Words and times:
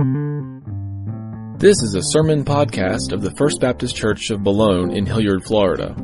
This 0.00 1.76
is 1.82 1.94
a 1.94 2.00
sermon 2.02 2.42
podcast 2.42 3.12
of 3.12 3.20
the 3.20 3.34
First 3.36 3.60
Baptist 3.60 3.94
Church 3.94 4.30
of 4.30 4.42
Boulogne 4.42 4.92
in 4.92 5.04
Hilliard, 5.04 5.44
Florida. 5.44 5.94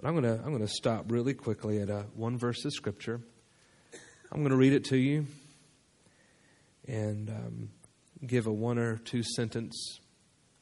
But 0.00 0.08
I'm 0.08 0.14
going 0.14 0.24
to 0.24 0.42
I'm 0.42 0.50
going 0.50 0.66
to 0.66 0.72
stop 0.72 1.12
really 1.12 1.34
quickly 1.34 1.80
at 1.80 1.90
a, 1.90 2.06
one 2.14 2.38
verse 2.38 2.64
of 2.64 2.72
Scripture. 2.72 3.20
I'm 4.32 4.38
going 4.38 4.50
to 4.50 4.56
read 4.56 4.72
it 4.72 4.84
to 4.86 4.96
you 4.96 5.26
and 6.88 7.28
um, 7.28 7.70
give 8.26 8.46
a 8.46 8.52
one 8.52 8.78
or 8.78 8.96
two 8.96 9.22
sentence 9.22 9.98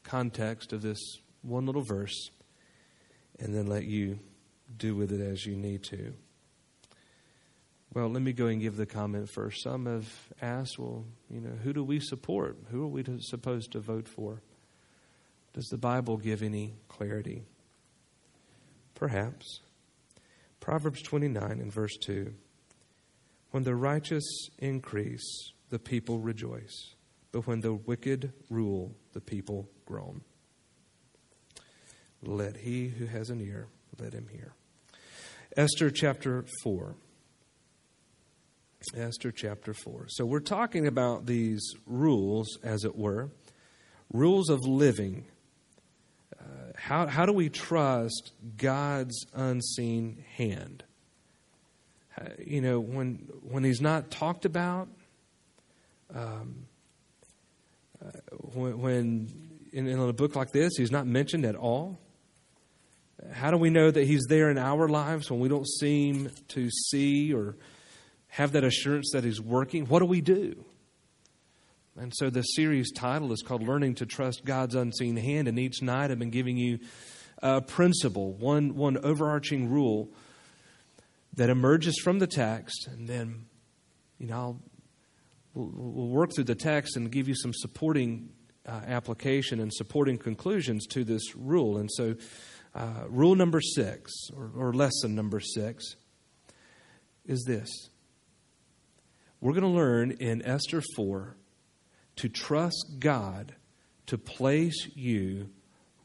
context 0.03 0.73
of 0.73 0.81
this 0.81 0.99
one 1.41 1.65
little 1.65 1.83
verse 1.83 2.31
and 3.39 3.55
then 3.55 3.67
let 3.67 3.85
you 3.85 4.19
do 4.75 4.95
with 4.95 5.11
it 5.11 5.21
as 5.21 5.45
you 5.45 5.55
need 5.55 5.83
to. 5.83 6.13
Well, 7.93 8.09
let 8.09 8.21
me 8.21 8.33
go 8.33 8.47
and 8.47 8.59
give 8.59 8.75
the 8.75 8.85
comment 8.85 9.29
first. 9.29 9.63
Some 9.63 9.85
have 9.85 10.11
asked, 10.41 10.77
well, 10.77 11.05
you 11.29 11.39
know, 11.39 11.55
who 11.63 11.71
do 11.71 11.83
we 11.83 12.01
support? 12.01 12.57
Who 12.71 12.83
are 12.83 12.87
we 12.87 13.03
to, 13.03 13.19
supposed 13.21 13.71
to 13.71 13.79
vote 13.79 14.07
for? 14.07 14.41
Does 15.53 15.67
the 15.67 15.77
Bible 15.77 16.17
give 16.17 16.43
any 16.43 16.73
clarity? 16.89 17.45
Perhaps. 18.99 19.61
Proverbs 20.59 21.01
29 21.01 21.51
and 21.51 21.73
verse 21.73 21.97
2 21.97 22.33
when 23.51 23.63
the 23.63 23.75
righteous 23.75 24.23
increase, 24.59 25.53
the 25.69 25.79
people 25.79 26.19
rejoice. 26.19 26.93
But 27.31 27.47
when 27.47 27.61
the 27.61 27.73
wicked 27.73 28.31
rule, 28.49 28.95
the 29.13 29.21
people 29.21 29.67
groan. 29.85 30.21
Let 32.21 32.57
he 32.57 32.89
who 32.89 33.05
has 33.07 33.29
an 33.29 33.41
ear, 33.41 33.67
let 33.99 34.13
him 34.13 34.27
hear. 34.31 34.53
Esther 35.57 35.89
chapter 35.89 36.45
4. 36.63 36.95
Esther 38.95 39.31
chapter 39.31 39.73
4. 39.73 40.05
So 40.09 40.25
we're 40.25 40.39
talking 40.39 40.85
about 40.85 41.25
these 41.25 41.61
rules, 41.87 42.47
as 42.63 42.83
it 42.83 42.95
were, 42.95 43.29
rules 44.13 44.49
of 44.49 44.59
living. 44.67 45.25
How, 46.79 47.07
how 47.07 47.25
do 47.25 47.33
we 47.33 47.49
trust 47.49 48.31
God's 48.57 49.25
unseen 49.33 50.23
hand? 50.37 50.83
Uh, 52.17 52.29
you 52.43 52.61
know, 52.61 52.79
when 52.79 53.27
when 53.43 53.63
he's 53.63 53.81
not 53.81 54.09
talked 54.09 54.45
about, 54.45 54.87
um, 56.15 56.67
uh, 58.03 58.11
when, 58.53 58.79
when 58.79 59.49
in, 59.73 59.87
in, 59.87 59.99
a 59.99 60.13
book 60.13 60.35
like 60.35 60.51
this 60.51 60.73
he's 60.77 60.91
not 60.91 61.05
mentioned 61.05 61.45
at 61.45 61.55
all. 61.55 61.99
How 63.33 63.51
do 63.51 63.57
we 63.57 63.69
know 63.69 63.91
that 63.91 64.05
he's 64.05 64.25
there 64.29 64.49
in 64.49 64.57
our 64.57 64.87
lives 64.87 65.29
when 65.29 65.41
we 65.41 65.49
don't 65.49 65.67
seem 65.67 66.31
to 66.49 66.69
see 66.69 67.33
or 67.33 67.57
have 68.29 68.53
that 68.53 68.63
assurance 68.63 69.11
that 69.11 69.25
he's 69.25 69.41
working? 69.41 69.85
What 69.85 69.99
do 69.99 70.05
we 70.05 70.21
do? 70.21 70.63
And 71.99 72.13
so 72.15 72.29
the 72.29 72.43
series 72.43 72.93
title 72.93 73.33
is 73.33 73.41
called 73.41 73.61
Learning 73.61 73.93
to 73.95 74.05
Trust 74.05 74.45
God's 74.45 74.73
Unseen 74.73 75.17
Hand. 75.17 75.49
And 75.49 75.59
each 75.59 75.81
night 75.81 76.11
I've 76.11 76.19
been 76.19 76.29
giving 76.29 76.55
you 76.55 76.79
a 77.43 77.59
principle, 77.61 78.31
one, 78.31 78.75
one 78.75 78.97
overarching 78.97 79.69
rule 79.69 80.09
that 81.35 81.49
emerges 81.49 81.99
from 82.01 82.19
the 82.19 82.27
text, 82.27 82.87
and 82.87 83.07
then, 83.07 83.45
you 84.17 84.27
know, 84.27 84.61
we'll, 85.53 85.71
we'll 85.73 86.07
work 86.07 86.33
through 86.33 86.45
the 86.45 86.55
text 86.55 86.95
and 86.95 87.11
give 87.11 87.27
you 87.27 87.35
some 87.35 87.53
supporting 87.53 88.29
uh, 88.65 88.79
application 88.87 89.59
and 89.59 89.73
supporting 89.73 90.17
conclusions 90.17 90.87
to 90.87 91.03
this 91.03 91.35
rule. 91.35 91.77
And 91.77 91.89
so, 91.91 92.15
uh, 92.75 93.03
rule 93.09 93.35
number 93.35 93.59
six, 93.59 94.11
or, 94.37 94.51
or 94.55 94.73
lesson 94.73 95.15
number 95.15 95.41
six, 95.41 95.95
is 97.25 97.43
this. 97.45 97.69
We're 99.41 99.53
going 99.53 99.63
to 99.63 99.69
learn 99.69 100.11
in 100.11 100.41
Esther 100.45 100.81
4 100.95 101.35
to 102.19 102.29
trust 102.29 102.97
God 102.99 103.53
to 104.05 104.17
place 104.17 104.87
you 104.95 105.49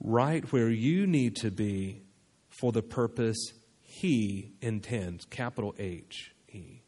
right 0.01 0.45
where 0.53 0.69
you 0.69 1.07
need 1.07 1.37
to 1.37 1.51
be 1.51 2.03
for 2.49 2.73
the 2.73 2.83
purpose 2.83 3.53
he 3.95 4.51
intends, 4.61 5.25
capital 5.25 5.73
H 5.79 6.33
E. 6.53 6.83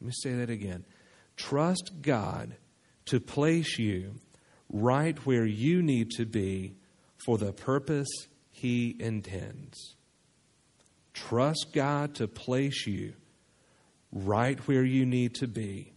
Let 0.00 0.06
me 0.06 0.12
say 0.22 0.34
that 0.34 0.48
again. 0.48 0.84
Trust 1.36 1.90
God 2.02 2.54
to 3.06 3.18
place 3.18 3.80
you 3.80 4.14
right 4.72 5.18
where 5.26 5.44
you 5.44 5.82
need 5.82 6.12
to 6.12 6.24
be 6.24 6.76
for 7.16 7.36
the 7.36 7.52
purpose 7.52 8.08
He 8.52 8.94
intends. 9.00 9.96
Trust 11.14 11.70
God 11.74 12.14
to 12.14 12.28
place 12.28 12.86
you 12.86 13.14
right 14.12 14.60
where 14.68 14.84
you 14.84 15.04
need 15.04 15.34
to 15.34 15.48
be 15.48 15.94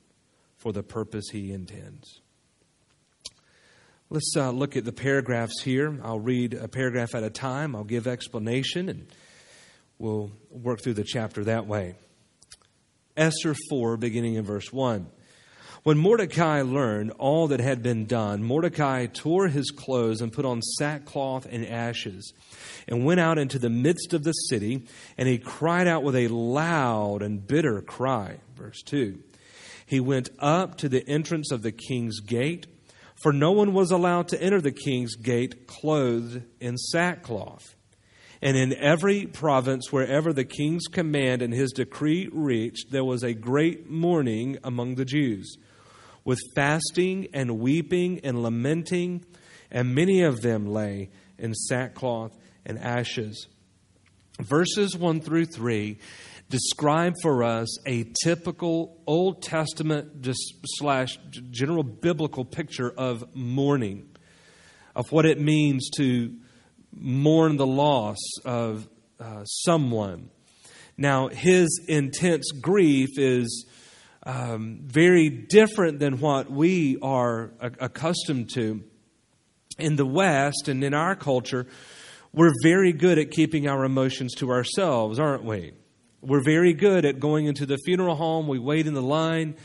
for 0.58 0.74
the 0.74 0.81
purpose 0.81 1.29
He 1.31 1.52
intends. 1.52 2.22
Let's 4.09 4.34
uh, 4.36 4.52
look 4.52 4.75
at 4.75 4.86
the 4.86 4.92
paragraphs 4.92 5.62
here. 5.62 6.00
I'll 6.03 6.20
read 6.20 6.53
a 6.53 6.68
paragraph 6.68 7.14
at 7.14 7.24
a 7.24 7.30
time. 7.30 7.75
I'll 7.75 7.84
give 7.84 8.08
explanation 8.08 8.90
and 8.90 9.08
We'll 10.00 10.31
work 10.50 10.81
through 10.81 10.94
the 10.94 11.03
chapter 11.03 11.44
that 11.44 11.68
way. 11.68 11.96
Esther 13.18 13.53
4, 13.70 13.97
beginning 13.97 14.36
in 14.36 14.46
verse 14.46 14.72
1. 14.72 15.09
When 15.84 15.97
Mordecai 15.97 16.62
learned 16.62 17.12
all 17.20 17.50
that 17.50 17.59
had 17.59 17.84
been 17.84 18.06
done, 18.06 18.42
Mordecai 18.42 19.08
tore 19.08 19.50
his 19.50 19.72
clothes 19.72 20.22
and 20.22 20.31
put 20.31 20.46
on 20.46 20.62
sackcloth 20.62 21.46
and 21.52 21.66
ashes, 21.66 22.31
and 22.88 23.06
went 23.06 23.20
out 23.20 23.38
into 23.38 23.59
the 23.59 23.70
midst 23.70 24.14
of 24.14 24.24
the 24.24 24.31
city, 24.31 24.86
and 25.18 25.28
he 25.28 25.38
cried 25.38 25.88
out 25.88 26.03
with 26.03 26.16
a 26.16 26.30
loud 26.30 27.22
and 27.22 27.46
bitter 27.46 27.81
cry. 27.81 28.38
Verse 28.56 28.81
2. 28.84 29.20
He 29.86 30.00
went 30.00 30.30
up 30.40 30.78
to 30.78 30.88
the 30.88 31.06
entrance 31.09 31.52
of 31.52 31.62
the 31.62 31.74
king's 31.74 32.22
gate, 32.22 32.68
for 33.22 33.34
no 33.34 33.52
one 33.52 33.74
was 33.74 33.91
allowed 33.91 34.30
to 34.30 34.41
enter 34.41 34.62
the 34.62 34.72
king's 34.72 35.16
gate 35.16 35.68
clothed 35.68 36.44
in 36.59 36.78
sackcloth. 36.78 37.75
And 38.41 38.56
in 38.56 38.74
every 38.74 39.25
province, 39.25 39.91
wherever 39.91 40.31
the 40.31 40.46
king's 40.46 40.88
command 40.88 41.41
and 41.41 41.53
his 41.53 41.74
decree 41.74 42.29
reached, 42.31 42.91
there 42.91 43.03
was 43.03 43.24
a 43.24 43.34
great 43.34 43.90
mourning 43.90 44.58
among 44.63 44.96
the 44.96 45.03
Jews, 45.03 45.58
with 46.24 46.40
fasting 46.56 47.28
and 47.34 47.59
weeping 47.59 48.22
and 48.24 48.41
lamenting, 48.41 49.25
and 49.69 49.94
many 49.94 50.22
of 50.22 50.41
them 50.41 50.68
lay 50.68 51.09
in 51.38 51.53
sackcloth 51.53 52.38
and 52.66 52.79
ashes. 52.79 53.47
Verses 54.40 54.96
1 54.96 55.19
through 55.19 55.46
3 55.46 56.00
describe 56.50 57.14
for 57.22 57.44
us 57.44 57.78
a 57.88 58.12
typical 58.24 59.02
Old 59.06 59.42
Testament 59.42 60.28
slash 60.66 61.20
general 61.52 61.84
biblical 61.84 62.44
picture 62.44 62.92
of 62.92 63.36
mourning, 63.36 64.10
of 64.96 65.12
what 65.12 65.26
it 65.26 65.40
means 65.40 65.90
to 65.98 66.34
mourn 66.92 67.58
the 67.58 67.68
loss 67.68 68.18
of 68.46 68.88
uh, 69.20 69.44
someone. 69.46 70.30
Now, 70.98 71.28
his 71.28 71.86
intense 71.88 72.52
grief 72.52 73.09
is 73.18 73.66
um, 74.24 74.80
very 74.84 75.30
different 75.30 76.00
than 76.00 76.20
what 76.20 76.52
we 76.52 76.98
are 77.02 77.52
a- 77.59 77.72
accustomed 77.80 78.50
to. 78.56 78.84
In 79.78 79.96
the 79.96 80.06
West 80.06 80.68
and 80.68 80.84
in 80.84 80.94
our 80.94 81.16
culture, 81.16 81.66
we're 82.34 82.52
very 82.64 82.92
good 82.92 83.18
at 83.18 83.32
keeping 83.32 83.70
our 83.70 83.86
emotions 83.86 84.36
to 84.36 84.50
ourselves, 84.50 85.20
aren't 85.20 85.46
we? 85.46 85.72
We're 86.22 86.44
very 86.44 86.74
good 86.74 87.06
at 87.06 87.20
going 87.20 87.46
into 87.46 87.66
the 87.66 87.78
funeral 87.85 88.16
home, 88.16 88.47
we 88.47 88.59
wait 88.59 88.88
in 88.88 88.94
the 88.94 89.02
line 89.02 89.55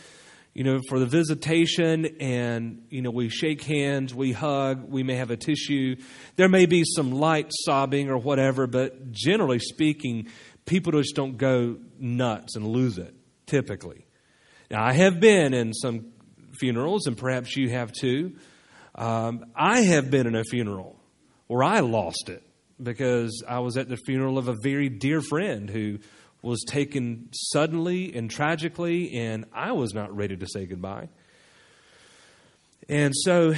you 0.55 0.63
know, 0.63 0.81
for 0.89 1.01
the 1.01 1.07
visitation 1.07 2.17
and, 2.21 2.87
you 2.89 3.03
know, 3.03 3.11
we 3.11 3.29
shake 3.29 3.63
hands, 3.63 4.15
we 4.15 4.31
hug, 4.31 4.89
we 4.89 5.03
may 5.03 5.17
have 5.17 5.33
a 5.33 5.37
tissue. 5.37 5.97
There 6.37 6.49
may 6.49 6.67
be 6.67 6.85
some 6.85 7.11
light 7.11 7.51
sobbing 7.51 8.09
or 8.09 8.17
whatever, 8.17 8.69
but 8.69 9.11
generally 9.11 9.59
speaking, 9.59 10.29
people 10.65 10.93
just 10.93 11.17
don't 11.17 11.37
go 11.37 11.79
nuts 11.99 12.55
and 12.55 12.67
lose 12.69 12.99
it, 12.99 13.15
typically. 13.47 14.07
Now, 14.71 14.85
I 14.85 14.93
have 14.93 15.19
been 15.19 15.55
in 15.55 15.75
some 15.75 16.13
funerals, 16.61 17.09
and 17.09 17.19
perhaps 17.19 17.57
you 17.57 17.71
have 17.71 17.91
too. 17.91 18.37
Um, 18.95 19.47
I 19.57 19.81
have 19.81 20.09
been 20.09 20.29
in 20.29 20.37
a 20.37 20.45
funeral 20.45 21.01
where 21.49 21.65
I 21.65 21.81
lost 21.81 22.29
it 22.29 22.45
because 22.81 23.43
I 23.47 23.59
was 23.59 23.77
at 23.77 23.89
the 23.89 23.97
funeral 23.97 24.39
of 24.39 24.47
a 24.47 24.55
very 24.63 24.89
dear 24.89 25.21
friend 25.21 25.69
who 25.69 25.99
was 26.45 26.63
taken 26.69 27.29
suddenly 27.33 28.15
and 28.15 28.31
tragically, 28.31 29.15
and 29.15 29.47
I 29.53 29.73
was 29.73 29.95
not 29.95 30.15
ready 30.15 30.37
to 30.37 30.47
say 30.47 30.67
goodbye. 30.67 31.09
And 32.89 33.15
so 33.17 33.55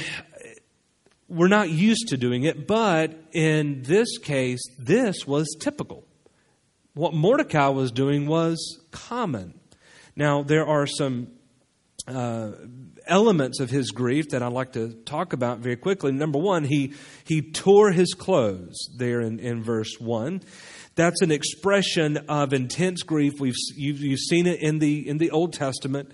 we're 1.29 1.49
not 1.49 1.69
used 1.71 2.09
to 2.09 2.17
doing 2.17 2.44
it, 2.44 2.67
but 2.67 3.19
in 3.33 3.83
this 3.83 4.19
case, 4.19 4.61
this 4.79 5.27
was 5.27 5.55
typical. 5.59 6.05
what 6.94 7.12
Mordecai 7.12 7.69
was 7.69 7.91
doing 7.91 8.27
was 8.27 8.56
common. 8.91 9.53
Now, 10.15 10.43
there 10.43 10.67
are 10.67 10.87
some 10.87 11.29
uh, 12.06 12.53
elements 13.06 13.61
of 13.61 13.69
his 13.69 13.91
grief 13.91 14.31
that 14.31 14.43
I'd 14.43 14.53
like 14.53 14.73
to 14.73 14.94
talk 15.05 15.33
about 15.33 15.59
very 15.59 15.77
quickly. 15.77 16.12
Number 16.12 16.38
one, 16.38 16.65
he, 16.65 16.94
he 17.25 17.43
tore 17.43 17.91
his 17.91 18.15
clothes 18.15 18.88
there 18.97 19.21
in, 19.21 19.38
in 19.41 19.62
verse 19.62 19.99
1. 19.99 20.41
That's 20.97 21.21
an 21.21 21.31
expression 21.31 22.17
of 22.29 22.53
intense 22.55 23.03
grief. 23.03 23.35
We've, 23.39 23.55
you've, 23.75 24.01
you've 24.01 24.21
seen 24.21 24.47
it 24.47 24.61
in 24.61 24.79
the, 24.79 25.07
in 25.07 25.19
the 25.19 25.31
Old 25.31 25.53
Testament. 25.53 26.11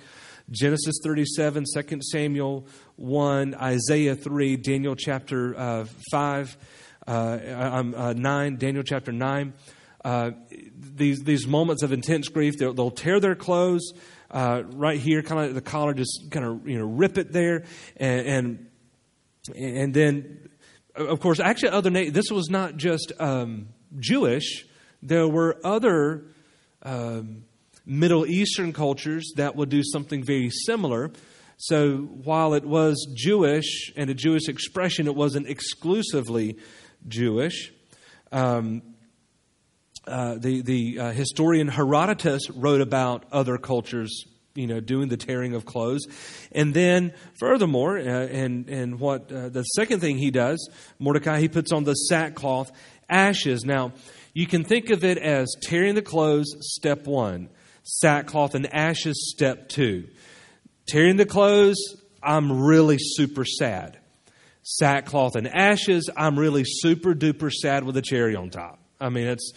Genesis 0.51 0.97
37, 1.05 1.65
2 1.73 1.99
Samuel 2.03 2.67
1, 2.97 3.55
Isaiah 3.55 4.17
3, 4.17 4.57
Daniel 4.57 4.97
chapter 4.97 5.57
uh, 5.57 5.87
5, 6.11 6.57
uh, 7.07 7.11
uh, 7.11 8.15
9, 8.17 8.57
Daniel 8.57 8.83
chapter 8.83 9.13
9. 9.13 9.55
Uh, 10.05 10.33
these, 10.77 11.23
these 11.23 11.47
moments 11.47 11.85
of 11.85 11.93
intense 11.93 12.29
grief, 12.29 12.59
they'll, 12.59 12.75
they'll 12.75 12.91
tear 12.91 13.21
their 13.21 13.37
clothes 13.37 13.93
uh, 14.33 14.63
right 14.73 14.99
here, 14.99 15.23
kind 15.23 15.47
of 15.47 15.55
the 15.55 15.61
collar, 15.61 15.95
just 15.95 16.31
kind 16.31 16.45
of 16.45 16.67
you 16.67 16.79
know 16.79 16.87
rip 16.87 17.19
it 17.19 17.33
there, 17.33 17.65
and 17.99 18.27
and, 18.27 19.57
and 19.57 19.95
then 19.95 20.49
of 20.97 21.21
course, 21.21 21.39
actually, 21.39 21.71
other 21.71 21.91
this 21.91 22.31
was 22.31 22.49
not 22.49 22.77
just 22.77 23.13
um, 23.19 23.69
Jewish. 23.99 24.67
There 25.03 25.29
were 25.29 25.59
other 25.65 26.25
um, 26.83 27.45
Middle 27.85 28.27
Eastern 28.27 28.73
cultures 28.73 29.33
that 29.37 29.57
would 29.57 29.69
do 29.69 29.83
something 29.83 30.23
very 30.23 30.51
similar. 30.51 31.11
So 31.57 31.97
while 31.99 32.55
it 32.55 32.65
was 32.65 33.07
Jewish 33.15 33.93
and 33.97 34.11
a 34.11 34.15
Jewish 34.15 34.49
expression, 34.49 35.07
it 35.07 35.15
wasn't 35.15 35.49
exclusively 35.49 36.57
Jewish. 37.09 37.73
Um, 38.31 38.83
uh, 40.07 40.37
the 40.39 40.63
the 40.63 40.99
uh, 40.99 41.11
historian 41.13 41.69
Herodotus 41.69 42.51
wrote 42.51 42.81
about 42.81 43.25
other 43.31 43.59
cultures, 43.59 44.25
you 44.55 44.67
know, 44.67 44.81
doing 44.81 45.09
the 45.09 45.17
tearing 45.17 45.55
of 45.55 45.65
clothes, 45.65 46.07
and 46.51 46.75
then 46.75 47.13
furthermore, 47.39 47.99
uh, 47.99 48.03
and 48.03 48.69
and 48.69 48.99
what 48.99 49.31
uh, 49.31 49.49
the 49.49 49.63
second 49.63 50.01
thing 50.01 50.19
he 50.19 50.33
does, 50.33 50.69
Mordecai, 50.99 51.39
he 51.39 51.49
puts 51.49 51.71
on 51.71 51.85
the 51.85 51.95
sackcloth, 51.95 52.73
ashes. 53.09 53.65
Now, 53.65 53.93
you 54.33 54.47
can 54.47 54.65
think 54.65 54.91
of 54.91 55.05
it 55.05 55.19
as 55.19 55.55
tearing 55.63 55.95
the 55.95 56.03
clothes, 56.03 56.55
step 56.61 57.07
one, 57.07 57.49
sackcloth 57.83 58.55
and 58.55 58.73
ashes, 58.73 59.33
step 59.35 59.69
two. 59.69 60.09
Tearing 60.87 61.17
the 61.17 61.27
clothes, 61.27 61.79
I'm 62.23 62.65
really 62.65 62.99
super 62.99 63.45
sad. 63.45 63.99
Sackcloth 64.63 65.37
and 65.37 65.49
ashes, 65.49 66.09
I'm 66.17 66.39
really 66.39 66.65
super 66.65 67.15
duper 67.15 67.51
sad 67.51 67.85
with 67.85 67.97
a 67.97 68.03
cherry 68.03 68.37
on 68.37 68.51
top. 68.51 68.79
I 69.01 69.09
mean, 69.09 69.27
it's 69.27 69.53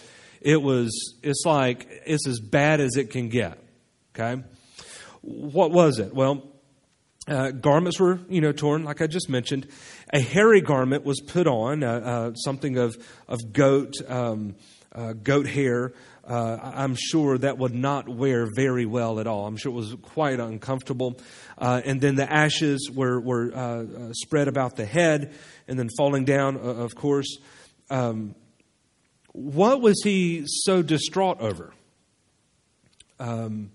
it 0.46 0.62
was, 0.62 1.16
it's 1.24 1.44
like, 1.44 1.88
it's 2.06 2.28
as 2.28 2.40
bad 2.40 2.80
as 2.80 2.98
it 2.98 3.10
can 3.10 3.30
get. 3.30 3.58
Okay? 4.14 4.44
What 5.22 5.72
was 5.72 5.98
it? 5.98 6.14
Well, 6.14 6.44
uh, 7.28 7.50
garments 7.50 8.00
were, 8.00 8.20
you 8.30 8.42
know, 8.42 8.52
torn, 8.52 8.84
like 8.84 9.02
I 9.02 9.08
just 9.08 9.28
mentioned. 9.28 9.68
A 10.16 10.22
hairy 10.22 10.62
garment 10.62 11.04
was 11.04 11.20
put 11.20 11.46
on, 11.46 11.84
uh, 11.84 11.92
uh, 11.92 12.34
something 12.36 12.78
of, 12.78 12.96
of 13.28 13.52
goat, 13.52 13.96
um, 14.08 14.56
uh, 14.94 15.12
goat 15.12 15.46
hair. 15.46 15.92
Uh, 16.26 16.58
I'm 16.64 16.96
sure 16.96 17.38
that 17.38 17.58
would 17.58 17.76
not 17.76 18.08
wear 18.08 18.48
very 18.56 18.86
well 18.86 19.20
at 19.20 19.28
all. 19.28 19.46
I'm 19.46 19.58
sure 19.58 19.74
it 19.74 19.76
was 19.76 19.94
quite 20.02 20.40
uncomfortable. 20.40 21.20
Uh, 21.58 21.82
and 21.84 22.00
then 22.00 22.16
the 22.16 22.32
ashes 22.32 22.90
were, 22.90 23.20
were 23.20 24.14
spread 24.14 24.48
about 24.48 24.78
the 24.78 24.86
head 24.86 25.34
and 25.68 25.78
then 25.78 25.90
falling 25.98 26.24
down, 26.24 26.56
of 26.56 26.96
course. 26.96 27.38
Um, 27.90 28.36
what 29.34 29.82
was 29.82 30.02
he 30.02 30.46
so 30.48 30.82
distraught 30.82 31.42
over? 31.42 31.74
Um, 33.20 33.70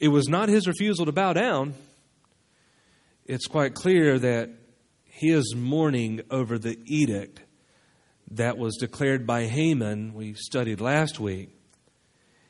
it 0.00 0.08
was 0.08 0.28
not 0.28 0.48
his 0.48 0.66
refusal 0.66 1.06
to 1.06 1.12
bow 1.12 1.34
down. 1.34 1.74
It's 3.26 3.46
quite 3.46 3.74
clear 3.74 4.18
that 4.18 4.50
he 5.16 5.32
is 5.32 5.54
mourning 5.56 6.20
over 6.30 6.58
the 6.58 6.78
edict 6.84 7.40
that 8.32 8.58
was 8.58 8.76
declared 8.76 9.26
by 9.26 9.46
Haman, 9.46 10.12
we 10.12 10.34
studied 10.34 10.78
last 10.78 11.18
week. 11.18 11.58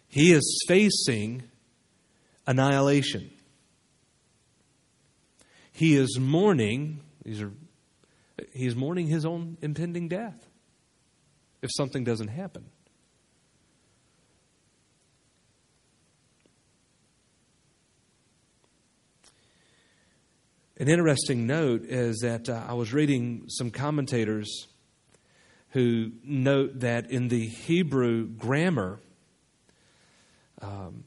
He 0.09 0.33
is 0.33 0.65
facing 0.67 1.45
annihilation. 2.45 3.31
He 5.71 5.95
is 5.95 6.19
mourning, 6.19 7.03
these 7.25 7.41
are, 7.41 7.53
he's 8.53 8.75
mourning 8.75 9.07
his 9.07 9.25
own 9.25 9.59
impending 9.63 10.09
death 10.09 10.49
if 11.63 11.71
something 11.73 12.03
doesn't 12.03 12.29
happen. 12.29 12.65
An 20.79 20.89
interesting 20.89 21.47
note 21.47 21.85
is 21.87 22.19
that 22.19 22.51
uh, 22.51 22.65
I 22.69 22.75
was 22.75 22.93
reading 22.93 23.45
some 23.49 23.71
commentators 23.71 24.67
who 25.71 26.13
note 26.23 26.81
that 26.81 27.11
in 27.11 27.29
the 27.29 27.47
Hebrew 27.47 28.27
grammar, 28.27 29.01
um, 30.61 31.05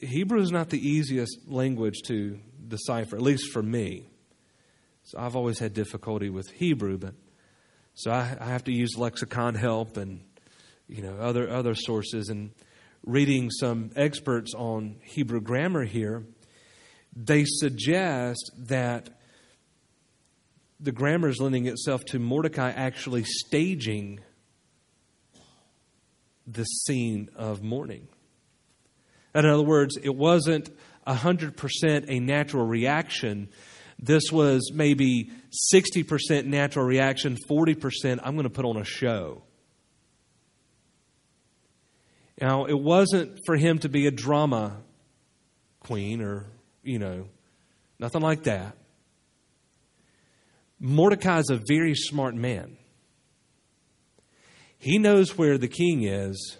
Hebrew 0.00 0.40
is 0.40 0.50
not 0.50 0.70
the 0.70 0.78
easiest 0.78 1.46
language 1.46 2.00
to 2.06 2.38
decipher, 2.66 3.16
at 3.16 3.22
least 3.22 3.52
for 3.52 3.62
me. 3.62 4.08
So 5.02 5.18
I've 5.18 5.36
always 5.36 5.58
had 5.58 5.74
difficulty 5.74 6.30
with 6.30 6.50
Hebrew, 6.52 6.96
but 6.96 7.14
so 7.92 8.10
I, 8.10 8.36
I 8.40 8.46
have 8.46 8.64
to 8.64 8.72
use 8.72 8.96
lexicon 8.96 9.56
help 9.56 9.98
and 9.98 10.22
you 10.88 11.02
know 11.02 11.16
other 11.18 11.50
other 11.50 11.74
sources 11.74 12.30
and 12.30 12.50
reading 13.04 13.50
some 13.50 13.90
experts 13.94 14.54
on 14.54 14.96
Hebrew 15.02 15.42
grammar 15.42 15.84
here, 15.84 16.24
they 17.16 17.44
suggest 17.44 18.52
that 18.58 19.10
the 20.78 20.92
grammar 20.92 21.28
is 21.28 21.40
lending 21.40 21.66
itself 21.66 22.04
to 22.04 22.18
Mordecai 22.18 22.70
actually 22.70 23.24
staging 23.24 24.20
the 26.46 26.64
scene 26.64 27.30
of 27.34 27.62
mourning. 27.62 28.06
In 29.34 29.44
other 29.44 29.64
words, 29.64 29.96
it 30.00 30.14
wasn't 30.14 30.70
100% 31.06 32.04
a 32.08 32.20
natural 32.20 32.66
reaction 32.66 33.48
this 33.98 34.30
was 34.30 34.72
maybe 34.74 35.30
60% 35.72 36.44
natural 36.44 36.84
reaction, 36.84 37.36
40% 37.48 38.20
I'm 38.22 38.34
going 38.34 38.44
to 38.44 38.50
put 38.50 38.64
on 38.64 38.76
a 38.76 38.84
show. 38.84 39.42
Now, 42.40 42.66
it 42.66 42.78
wasn't 42.78 43.38
for 43.46 43.56
him 43.56 43.78
to 43.78 43.88
be 43.88 44.06
a 44.06 44.10
drama 44.10 44.82
queen 45.80 46.20
or, 46.20 46.46
you 46.86 46.98
know, 46.98 47.26
nothing 47.98 48.22
like 48.22 48.44
that. 48.44 48.76
Mordecai 50.78 51.38
is 51.38 51.50
a 51.50 51.60
very 51.66 51.94
smart 51.94 52.34
man. 52.34 52.76
He 54.78 54.98
knows 54.98 55.36
where 55.36 55.58
the 55.58 55.68
king 55.68 56.04
is, 56.04 56.58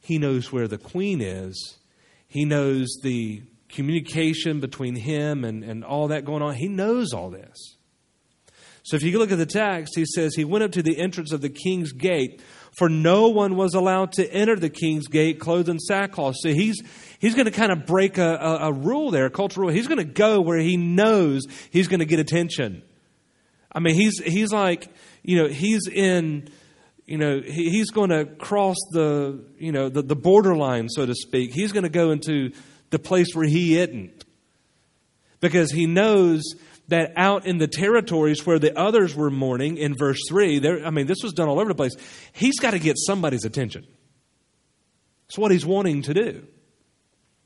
he 0.00 0.18
knows 0.18 0.52
where 0.52 0.68
the 0.68 0.78
queen 0.78 1.20
is, 1.20 1.78
he 2.26 2.44
knows 2.44 2.88
the 3.02 3.42
communication 3.68 4.60
between 4.60 4.96
him 4.96 5.44
and, 5.44 5.62
and 5.62 5.84
all 5.84 6.08
that 6.08 6.24
going 6.24 6.42
on. 6.42 6.54
He 6.54 6.68
knows 6.68 7.12
all 7.12 7.30
this. 7.30 7.76
So 8.88 8.96
if 8.96 9.02
you 9.02 9.18
look 9.18 9.30
at 9.30 9.36
the 9.36 9.44
text, 9.44 9.92
he 9.94 10.06
says, 10.06 10.34
He 10.34 10.46
went 10.46 10.64
up 10.64 10.72
to 10.72 10.82
the 10.82 10.98
entrance 10.98 11.30
of 11.30 11.42
the 11.42 11.50
king's 11.50 11.92
gate, 11.92 12.40
for 12.78 12.88
no 12.88 13.28
one 13.28 13.54
was 13.54 13.74
allowed 13.74 14.12
to 14.12 14.26
enter 14.32 14.56
the 14.56 14.70
king's 14.70 15.08
gate 15.08 15.38
clothed 15.38 15.68
in 15.68 15.78
sackcloth. 15.78 16.36
So 16.38 16.48
he's, 16.54 16.82
he's 17.18 17.34
going 17.34 17.44
to 17.44 17.50
kind 17.50 17.70
of 17.70 17.84
break 17.84 18.16
a, 18.16 18.36
a, 18.36 18.68
a 18.68 18.72
rule 18.72 19.10
there, 19.10 19.26
a 19.26 19.30
cultural 19.30 19.66
rule. 19.66 19.76
He's 19.76 19.88
going 19.88 19.98
to 19.98 20.04
go 20.04 20.40
where 20.40 20.58
he 20.58 20.78
knows 20.78 21.42
he's 21.70 21.86
going 21.86 22.00
to 22.00 22.06
get 22.06 22.18
attention. 22.18 22.82
I 23.70 23.80
mean, 23.80 23.94
he's, 23.94 24.22
he's 24.24 24.52
like, 24.52 24.88
you 25.22 25.36
know, 25.36 25.48
he's 25.48 25.86
in, 25.86 26.48
you 27.04 27.18
know, 27.18 27.42
he, 27.42 27.68
he's 27.68 27.90
going 27.90 28.08
to 28.08 28.24
cross 28.24 28.76
the, 28.92 29.44
you 29.58 29.70
know, 29.70 29.90
the, 29.90 30.00
the 30.00 30.16
borderline, 30.16 30.88
so 30.88 31.04
to 31.04 31.14
speak. 31.14 31.52
He's 31.52 31.72
going 31.72 31.82
to 31.82 31.90
go 31.90 32.10
into 32.10 32.52
the 32.88 32.98
place 32.98 33.34
where 33.34 33.46
he 33.46 33.78
isn't. 33.78 34.24
Because 35.40 35.70
he 35.70 35.86
knows 35.86 36.42
that 36.88 37.12
out 37.16 37.46
in 37.46 37.58
the 37.58 37.68
territories 37.68 38.44
where 38.46 38.58
the 38.58 38.78
others 38.78 39.14
were 39.14 39.30
mourning 39.30 39.76
in 39.76 39.94
verse 39.94 40.18
3, 40.28 40.58
there, 40.58 40.84
I 40.84 40.90
mean, 40.90 41.06
this 41.06 41.18
was 41.22 41.32
done 41.32 41.48
all 41.48 41.60
over 41.60 41.68
the 41.68 41.74
place. 41.74 41.94
He's 42.32 42.58
got 42.58 42.72
to 42.72 42.78
get 42.78 42.96
somebody's 42.98 43.44
attention. 43.44 43.86
It's 45.28 45.38
what 45.38 45.50
he's 45.50 45.66
wanting 45.66 46.02
to 46.02 46.14
do. 46.14 46.46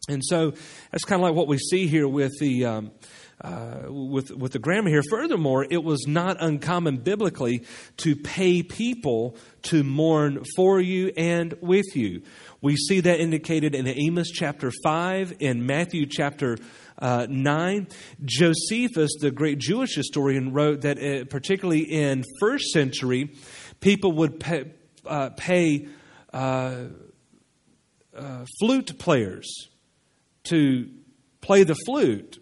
And 0.08 0.22
so 0.24 0.52
that's 0.90 1.04
kind 1.04 1.20
of 1.20 1.28
like 1.28 1.34
what 1.34 1.48
we 1.48 1.58
see 1.58 1.86
here 1.86 2.08
with 2.08 2.32
the. 2.40 2.66
Um, 2.66 2.92
uh, 3.40 3.86
with 3.88 4.30
with 4.30 4.52
the 4.52 4.58
grammar 4.60 4.88
here. 4.88 5.02
Furthermore, 5.10 5.66
it 5.68 5.82
was 5.82 6.06
not 6.06 6.36
uncommon 6.38 6.98
biblically 6.98 7.64
to 7.96 8.14
pay 8.14 8.62
people 8.62 9.36
to 9.62 9.82
mourn 9.82 10.44
for 10.54 10.80
you 10.80 11.10
and 11.16 11.52
with 11.60 11.96
you. 11.96 12.22
We 12.60 12.76
see 12.76 13.00
that 13.00 13.18
indicated 13.18 13.74
in 13.74 13.88
Amos 13.88 14.30
chapter 14.30 14.70
5, 14.84 15.38
in 15.40 15.66
Matthew 15.66 16.06
chapter 16.06 16.56
uh, 16.98 17.26
9. 17.28 17.88
Josephus, 18.24 19.12
the 19.20 19.30
great 19.30 19.58
Jewish 19.58 19.94
historian, 19.94 20.52
wrote 20.52 20.82
that 20.82 20.98
uh, 20.98 21.24
particularly 21.24 21.82
in 21.82 22.24
first 22.40 22.70
century, 22.70 23.34
people 23.80 24.12
would 24.12 24.40
pay, 24.40 24.72
uh, 25.06 25.30
pay 25.30 25.88
uh, 26.32 26.84
uh, 28.16 28.44
flute 28.58 28.98
players 28.98 29.68
to 30.44 30.88
play 31.40 31.64
the 31.64 31.74
flute. 31.86 32.38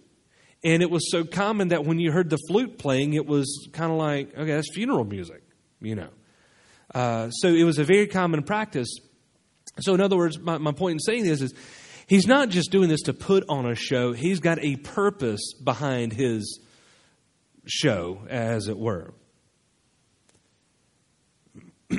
And 0.62 0.82
it 0.82 0.90
was 0.90 1.10
so 1.10 1.24
common 1.24 1.68
that 1.68 1.84
when 1.84 1.98
you 1.98 2.12
heard 2.12 2.28
the 2.28 2.38
flute 2.48 2.78
playing, 2.78 3.14
it 3.14 3.26
was 3.26 3.68
kind 3.72 3.90
of 3.90 3.98
like, 3.98 4.34
okay, 4.34 4.52
that's 4.52 4.72
funeral 4.74 5.04
music, 5.04 5.42
you 5.80 5.94
know. 5.94 6.10
Uh, 6.94 7.30
so 7.30 7.48
it 7.48 7.64
was 7.64 7.78
a 7.78 7.84
very 7.84 8.06
common 8.06 8.42
practice. 8.42 8.88
So, 9.78 9.94
in 9.94 10.00
other 10.00 10.16
words, 10.16 10.38
my, 10.38 10.58
my 10.58 10.72
point 10.72 10.94
in 10.94 10.98
saying 10.98 11.24
this 11.24 11.40
is 11.40 11.54
he's 12.10 12.26
not 12.26 12.48
just 12.48 12.72
doing 12.72 12.88
this 12.88 13.02
to 13.02 13.14
put 13.14 13.44
on 13.48 13.64
a 13.64 13.74
show, 13.76 14.12
he's 14.12 14.40
got 14.40 14.58
a 14.62 14.76
purpose 14.76 15.54
behind 15.54 16.12
his 16.12 16.60
show, 17.64 18.26
as 18.28 18.66
it 18.66 18.76
were. 18.76 19.14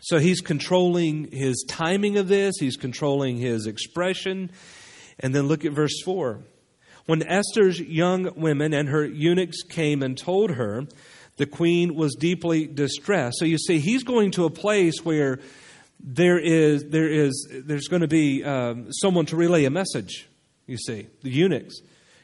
so 0.00 0.18
he's 0.18 0.40
controlling 0.40 1.30
his 1.30 1.64
timing 1.68 2.16
of 2.16 2.26
this, 2.26 2.54
he's 2.58 2.76
controlling 2.76 3.36
his 3.36 3.66
expression. 3.66 4.50
And 5.20 5.34
then 5.34 5.46
look 5.46 5.64
at 5.64 5.72
verse 5.72 6.02
4. 6.02 6.40
When 7.06 7.22
Esther's 7.22 7.78
young 7.78 8.30
women 8.34 8.72
and 8.72 8.88
her 8.88 9.04
eunuchs 9.04 9.62
came 9.62 10.02
and 10.02 10.16
told 10.16 10.52
her, 10.52 10.86
the 11.36 11.46
queen 11.46 11.94
was 11.94 12.14
deeply 12.14 12.66
distressed. 12.66 13.38
So 13.38 13.44
you 13.44 13.58
see, 13.58 13.78
he's 13.78 14.04
going 14.04 14.30
to 14.32 14.46
a 14.46 14.50
place 14.50 15.04
where 15.04 15.38
there 16.06 16.38
is, 16.38 16.84
there 16.90 17.08
is, 17.08 17.48
there's 17.50 17.88
going 17.88 18.02
to 18.02 18.08
be 18.08 18.44
um, 18.44 18.92
someone 18.92 19.24
to 19.26 19.36
relay 19.36 19.64
a 19.64 19.70
message. 19.70 20.28
You 20.66 20.76
see, 20.76 21.06
the 21.22 21.30
eunuchs. 21.30 21.80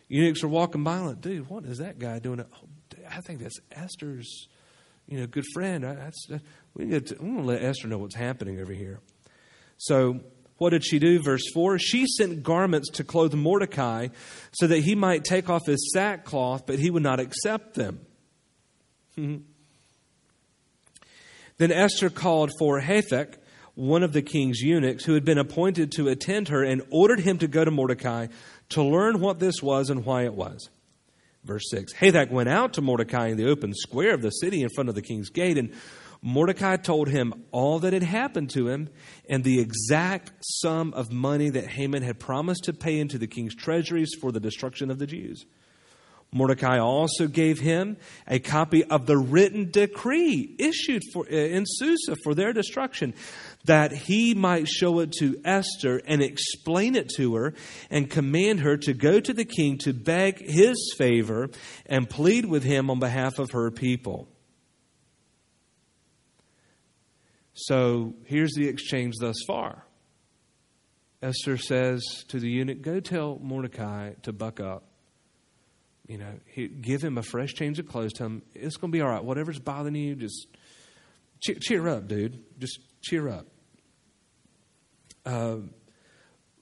Eunuchs 0.08 0.44
are 0.44 0.48
walking 0.48 0.84
by, 0.84 0.98
like, 0.98 1.20
dude, 1.22 1.48
what 1.48 1.64
is 1.64 1.78
that 1.78 1.98
guy 1.98 2.18
doing? 2.18 2.40
Oh, 2.40 2.68
I 3.10 3.20
think 3.22 3.40
that's 3.40 3.58
Esther's, 3.72 4.48
you 5.08 5.18
know, 5.18 5.26
good 5.26 5.46
friend. 5.54 5.84
That's, 5.84 6.26
we 6.74 6.84
need 6.84 7.06
to, 7.06 7.18
I'm 7.18 7.36
going 7.36 7.38
to 7.38 7.44
let 7.44 7.62
Esther 7.62 7.88
know 7.88 7.98
what's 7.98 8.16
happening 8.16 8.60
over 8.60 8.72
here. 8.72 9.00
So 9.78 10.20
what 10.58 10.70
did 10.70 10.84
she 10.84 10.98
do? 10.98 11.22
Verse 11.22 11.44
4 11.54 11.78
She 11.78 12.06
sent 12.06 12.42
garments 12.42 12.90
to 12.90 13.04
clothe 13.04 13.32
Mordecai 13.32 14.08
so 14.52 14.66
that 14.66 14.80
he 14.80 14.94
might 14.94 15.24
take 15.24 15.48
off 15.48 15.64
his 15.64 15.90
sackcloth, 15.94 16.66
but 16.66 16.78
he 16.78 16.90
would 16.90 17.02
not 17.02 17.18
accept 17.18 17.74
them. 17.74 18.00
then 19.16 19.44
Esther 21.60 22.10
called 22.10 22.50
for 22.58 22.78
Hathach, 22.78 23.36
one 23.80 24.02
of 24.02 24.12
the 24.12 24.20
king's 24.20 24.60
eunuchs, 24.60 25.04
who 25.04 25.14
had 25.14 25.24
been 25.24 25.38
appointed 25.38 25.90
to 25.92 26.08
attend 26.08 26.48
her, 26.48 26.62
and 26.62 26.82
ordered 26.90 27.20
him 27.20 27.38
to 27.38 27.48
go 27.48 27.64
to 27.64 27.70
Mordecai 27.70 28.26
to 28.68 28.82
learn 28.82 29.20
what 29.20 29.38
this 29.38 29.62
was 29.62 29.88
and 29.88 30.04
why 30.04 30.24
it 30.24 30.34
was. 30.34 30.68
Verse 31.44 31.64
6 31.70 31.94
Hathach 31.94 32.30
went 32.30 32.50
out 32.50 32.74
to 32.74 32.82
Mordecai 32.82 33.28
in 33.28 33.38
the 33.38 33.48
open 33.48 33.72
square 33.74 34.12
of 34.12 34.20
the 34.20 34.30
city 34.30 34.62
in 34.62 34.68
front 34.68 34.90
of 34.90 34.94
the 34.94 35.02
king's 35.02 35.30
gate 35.30 35.56
and 35.56 35.72
Mordecai 36.22 36.76
told 36.76 37.08
him 37.08 37.32
all 37.50 37.78
that 37.78 37.94
had 37.94 38.02
happened 38.02 38.50
to 38.50 38.68
him 38.68 38.90
and 39.26 39.42
the 39.42 39.58
exact 39.58 40.32
sum 40.42 40.92
of 40.92 41.10
money 41.10 41.48
that 41.48 41.66
Haman 41.66 42.02
had 42.02 42.18
promised 42.18 42.64
to 42.64 42.74
pay 42.74 43.00
into 43.00 43.16
the 43.16 43.26
king's 43.26 43.54
treasuries 43.54 44.10
for 44.20 44.30
the 44.30 44.40
destruction 44.40 44.90
of 44.90 44.98
the 44.98 45.06
Jews. 45.06 45.46
Mordecai 46.32 46.78
also 46.78 47.26
gave 47.26 47.58
him 47.58 47.96
a 48.28 48.38
copy 48.38 48.84
of 48.84 49.06
the 49.06 49.18
written 49.18 49.70
decree 49.70 50.54
issued 50.58 51.02
for, 51.12 51.26
uh, 51.26 51.34
in 51.34 51.64
Susa 51.66 52.14
for 52.22 52.34
their 52.34 52.52
destruction, 52.52 53.14
that 53.64 53.92
he 53.92 54.34
might 54.34 54.68
show 54.68 55.00
it 55.00 55.12
to 55.18 55.40
Esther 55.44 56.00
and 56.06 56.22
explain 56.22 56.94
it 56.94 57.08
to 57.16 57.34
her 57.34 57.54
and 57.90 58.08
command 58.08 58.60
her 58.60 58.76
to 58.76 58.94
go 58.94 59.18
to 59.18 59.32
the 59.32 59.44
king 59.44 59.76
to 59.78 59.92
beg 59.92 60.40
his 60.40 60.94
favor 60.96 61.50
and 61.86 62.08
plead 62.08 62.46
with 62.46 62.62
him 62.62 62.90
on 62.90 63.00
behalf 63.00 63.38
of 63.38 63.50
her 63.50 63.70
people. 63.70 64.28
So 67.54 68.14
here's 68.24 68.52
the 68.54 68.68
exchange 68.68 69.16
thus 69.20 69.36
far. 69.46 69.84
Esther 71.22 71.58
says 71.58 72.02
to 72.28 72.38
the 72.38 72.48
eunuch, 72.48 72.80
Go 72.80 73.00
tell 73.00 73.38
Mordecai 73.42 74.12
to 74.22 74.32
buck 74.32 74.60
up. 74.60 74.89
You 76.10 76.18
know, 76.18 76.40
he, 76.46 76.66
give 76.66 77.02
him 77.02 77.18
a 77.18 77.22
fresh 77.22 77.54
change 77.54 77.78
of 77.78 77.86
clothes. 77.86 78.12
Tell 78.12 78.26
him 78.26 78.42
it's 78.52 78.76
going 78.76 78.90
to 78.90 78.98
be 78.98 79.00
all 79.00 79.08
right. 79.08 79.22
Whatever's 79.22 79.60
bothering 79.60 79.94
you, 79.94 80.16
just 80.16 80.48
cheer, 81.40 81.54
cheer 81.60 81.86
up, 81.86 82.08
dude. 82.08 82.42
Just 82.58 82.80
cheer 83.00 83.28
up. 83.28 83.46
Uh, 85.24 85.58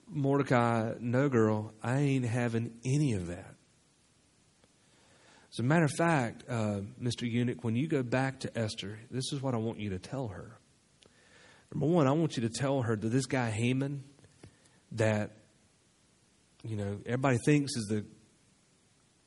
Mordecai, 0.06 0.92
no, 1.00 1.30
girl, 1.30 1.72
I 1.82 1.96
ain't 1.96 2.26
having 2.26 2.74
any 2.84 3.14
of 3.14 3.28
that. 3.28 3.54
As 5.50 5.60
a 5.60 5.62
matter 5.62 5.86
of 5.86 5.92
fact, 5.92 6.44
uh, 6.46 6.80
Mr. 7.02 7.22
Eunuch, 7.22 7.64
when 7.64 7.74
you 7.74 7.88
go 7.88 8.02
back 8.02 8.40
to 8.40 8.58
Esther, 8.58 8.98
this 9.10 9.32
is 9.32 9.40
what 9.40 9.54
I 9.54 9.56
want 9.56 9.80
you 9.80 9.88
to 9.90 9.98
tell 9.98 10.28
her. 10.28 10.58
Number 11.72 11.86
one, 11.86 12.06
I 12.06 12.12
want 12.12 12.36
you 12.36 12.46
to 12.46 12.50
tell 12.50 12.82
her 12.82 12.96
that 12.96 13.08
this 13.08 13.24
guy 13.24 13.48
Haman, 13.48 14.04
that 14.92 15.30
you 16.62 16.76
know 16.76 16.98
everybody 17.06 17.38
thinks 17.46 17.74
is 17.76 17.86
the 17.86 18.04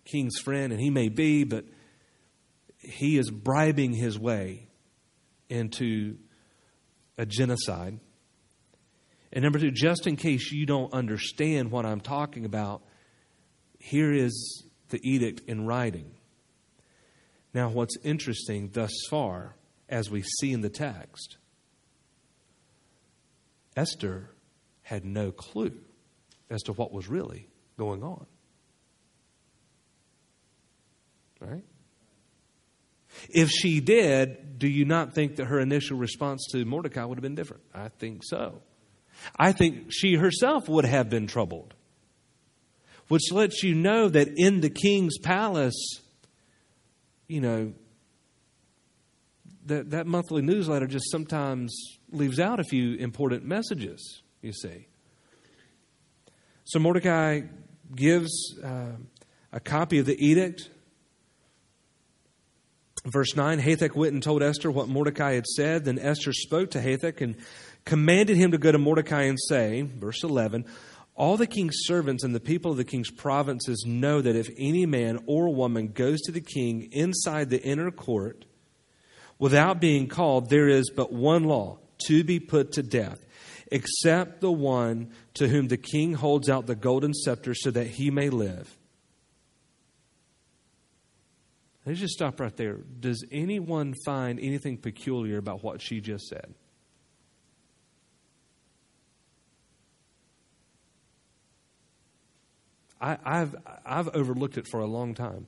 king's 0.06 0.40
friend, 0.40 0.72
and 0.72 0.82
he 0.82 0.90
may 0.90 1.10
be, 1.10 1.44
but 1.44 1.66
he 2.80 3.18
is 3.18 3.30
bribing 3.30 3.94
his 3.94 4.18
way 4.18 4.68
into 5.50 6.18
a 7.18 7.26
genocide. 7.26 8.00
And 9.34 9.44
number 9.44 9.60
two, 9.60 9.72
just 9.72 10.08
in 10.08 10.16
case 10.16 10.52
you 10.52 10.66
don't 10.66 10.94
understand 10.94 11.72
what 11.72 11.86
I'm 11.86 12.02
talking 12.02 12.46
about, 12.46 12.82
here 13.80 14.12
is 14.12 14.64
the 14.90 15.00
edict 15.04 15.42
in 15.48 15.66
writing. 15.66 16.12
Now, 17.54 17.70
what's 17.70 17.98
interesting 18.04 18.70
thus 18.74 18.92
far, 19.10 19.56
as 19.90 20.10
we 20.10 20.24
see 20.24 20.52
in 20.52 20.62
the 20.62 20.70
text, 20.70 21.38
Esther 23.76 24.32
had 24.82 25.06
no 25.06 25.32
clue 25.32 25.78
as 26.50 26.62
to 26.64 26.74
what 26.74 26.92
was 26.92 27.08
really 27.08 27.48
going 27.78 28.04
on. 28.04 28.26
Right? 31.42 31.64
If 33.30 33.50
she 33.50 33.82
did, 33.82 34.60
do 34.60 34.68
you 34.68 34.86
not 34.86 35.14
think 35.14 35.36
that 35.36 35.46
her 35.46 35.60
initial 35.60 35.98
response 35.98 36.48
to 36.52 36.64
Mordecai 36.64 37.04
would 37.04 37.18
have 37.18 37.24
been 37.24 37.36
different? 37.36 37.64
I 37.74 37.90
think 37.90 38.22
so. 38.24 38.62
I 39.36 39.52
think 39.52 39.88
she 39.90 40.16
herself 40.16 40.70
would 40.70 40.86
have 40.86 41.10
been 41.10 41.28
troubled. 41.28 41.74
Which 43.08 43.32
lets 43.32 43.64
you 43.64 43.76
know 43.76 44.08
that 44.08 44.30
in 44.38 44.62
the 44.62 44.70
king's 44.70 45.18
palace, 45.18 46.00
you 47.28 47.42
know, 47.42 47.74
that, 49.66 49.92
that 49.92 50.08
monthly 50.08 50.42
newsletter 50.42 50.88
just 50.88 51.12
sometimes 51.12 51.76
leaves 52.12 52.40
out 52.40 52.60
a 52.60 52.64
few 52.64 52.96
important 52.96 53.44
messages, 53.46 54.22
you 54.42 54.54
see. 54.54 54.88
So 56.64 56.80
Mordecai 56.80 57.42
gives 57.94 58.58
uh, 58.64 58.94
a 59.52 59.60
copy 59.60 60.00
of 60.00 60.06
the 60.06 60.16
edict. 60.26 60.70
Verse 63.06 63.36
9 63.36 63.60
Hathach 63.60 63.96
went 63.96 64.14
and 64.14 64.22
told 64.22 64.44
Esther 64.44 64.70
what 64.70 64.88
Mordecai 64.88 65.34
had 65.34 65.48
said. 65.48 65.86
Then 65.86 65.98
Esther 65.98 66.34
spoke 66.34 66.72
to 66.72 66.80
Hathach 66.80 67.22
and 67.22 67.36
commanded 67.84 68.38
him 68.38 68.52
to 68.52 68.58
go 68.58 68.72
to 68.72 68.78
Mordecai 68.78 69.24
and 69.24 69.40
say, 69.40 69.82
verse 69.82 70.24
11, 70.24 70.66
all 71.16 71.36
the 71.36 71.48
king's 71.48 71.76
servants 71.82 72.24
and 72.24 72.34
the 72.34 72.40
people 72.40 72.72
of 72.72 72.78
the 72.78 72.84
king's 72.84 73.12
provinces 73.12 73.84
know 73.88 74.22
that 74.22 74.36
if 74.36 74.50
any 74.58 74.86
man 74.86 75.20
or 75.26 75.54
woman 75.54 75.88
goes 75.90 76.22
to 76.22 76.32
the 76.32 76.42
king 76.42 76.90
inside 76.92 77.50
the 77.50 77.62
inner 77.62 77.92
court 77.92 78.46
without 79.40 79.82
being 79.82 80.08
called, 80.08 80.50
there 80.50 80.70
is 80.70 80.92
but 80.96 81.12
one 81.12 81.44
law 81.44 81.80
to 82.08 82.24
be 82.24 82.40
put 82.40 82.72
to 82.74 82.84
death, 82.84 83.26
except 83.72 84.42
the 84.42 84.52
one 84.52 85.12
to 85.34 85.48
whom 85.48 85.68
the 85.68 85.78
king 85.78 86.14
holds 86.14 86.50
out 86.50 86.68
the 86.68 86.76
golden 86.76 87.14
scepter 87.14 87.54
so 87.54 87.72
that 87.72 87.88
he 87.88 88.12
may 88.12 88.30
live. 88.30 88.78
Let's 91.86 92.00
just 92.00 92.14
stop 92.14 92.40
right 92.40 92.56
there. 92.56 92.78
Does 93.00 93.26
anyone 93.32 93.96
find 94.06 94.40
anything 94.40 94.78
peculiar 94.78 95.38
about 95.38 95.64
what 95.64 95.82
she 95.82 96.00
just 96.00 96.28
said? 96.28 96.54
I, 103.02 103.18
have 103.26 103.56
I've 103.84 104.10
overlooked 104.10 104.60
it 104.60 104.68
for 104.70 104.80
a 104.80 104.86
long 104.86 105.16
time. 105.16 105.48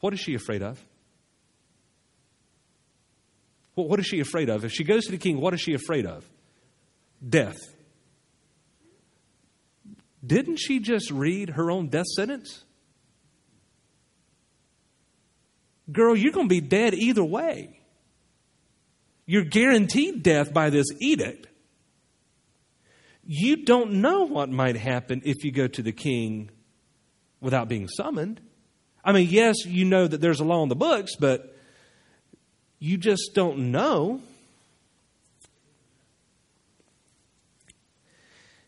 What 0.00 0.12
is 0.12 0.18
she 0.18 0.34
afraid 0.34 0.62
of? 0.62 0.84
Well, 3.76 3.86
what 3.86 4.00
is 4.00 4.06
she 4.06 4.20
afraid 4.20 4.48
of? 4.48 4.64
If 4.64 4.72
she 4.72 4.82
goes 4.82 5.04
to 5.04 5.12
the 5.12 5.18
king, 5.18 5.40
what 5.40 5.54
is 5.54 5.60
she 5.60 5.74
afraid 5.74 6.04
of? 6.04 6.28
Death. 7.26 7.56
Didn't 10.26 10.56
she 10.56 10.80
just 10.80 11.10
read 11.10 11.50
her 11.50 11.70
own 11.70 11.88
death 11.88 12.06
sentence? 12.06 12.64
Girl, 15.90 16.16
you're 16.16 16.32
going 16.32 16.48
to 16.48 16.54
be 16.54 16.60
dead 16.60 16.94
either 16.94 17.24
way. 17.24 17.80
You're 19.24 19.44
guaranteed 19.44 20.22
death 20.22 20.52
by 20.52 20.70
this 20.70 20.86
edict. 21.00 21.46
You 23.24 23.64
don't 23.64 23.94
know 23.94 24.24
what 24.24 24.50
might 24.50 24.76
happen 24.76 25.22
if 25.24 25.44
you 25.44 25.50
go 25.52 25.66
to 25.68 25.82
the 25.82 25.92
king 25.92 26.50
without 27.40 27.68
being 27.68 27.88
summoned. 27.88 28.40
I 29.04 29.12
mean, 29.12 29.28
yes, 29.28 29.64
you 29.64 29.84
know 29.84 30.06
that 30.06 30.20
there's 30.20 30.40
a 30.40 30.44
law 30.44 30.62
in 30.62 30.68
the 30.68 30.76
books, 30.76 31.16
but 31.16 31.56
you 32.78 32.96
just 32.98 33.32
don't 33.34 33.70
know. 33.70 34.20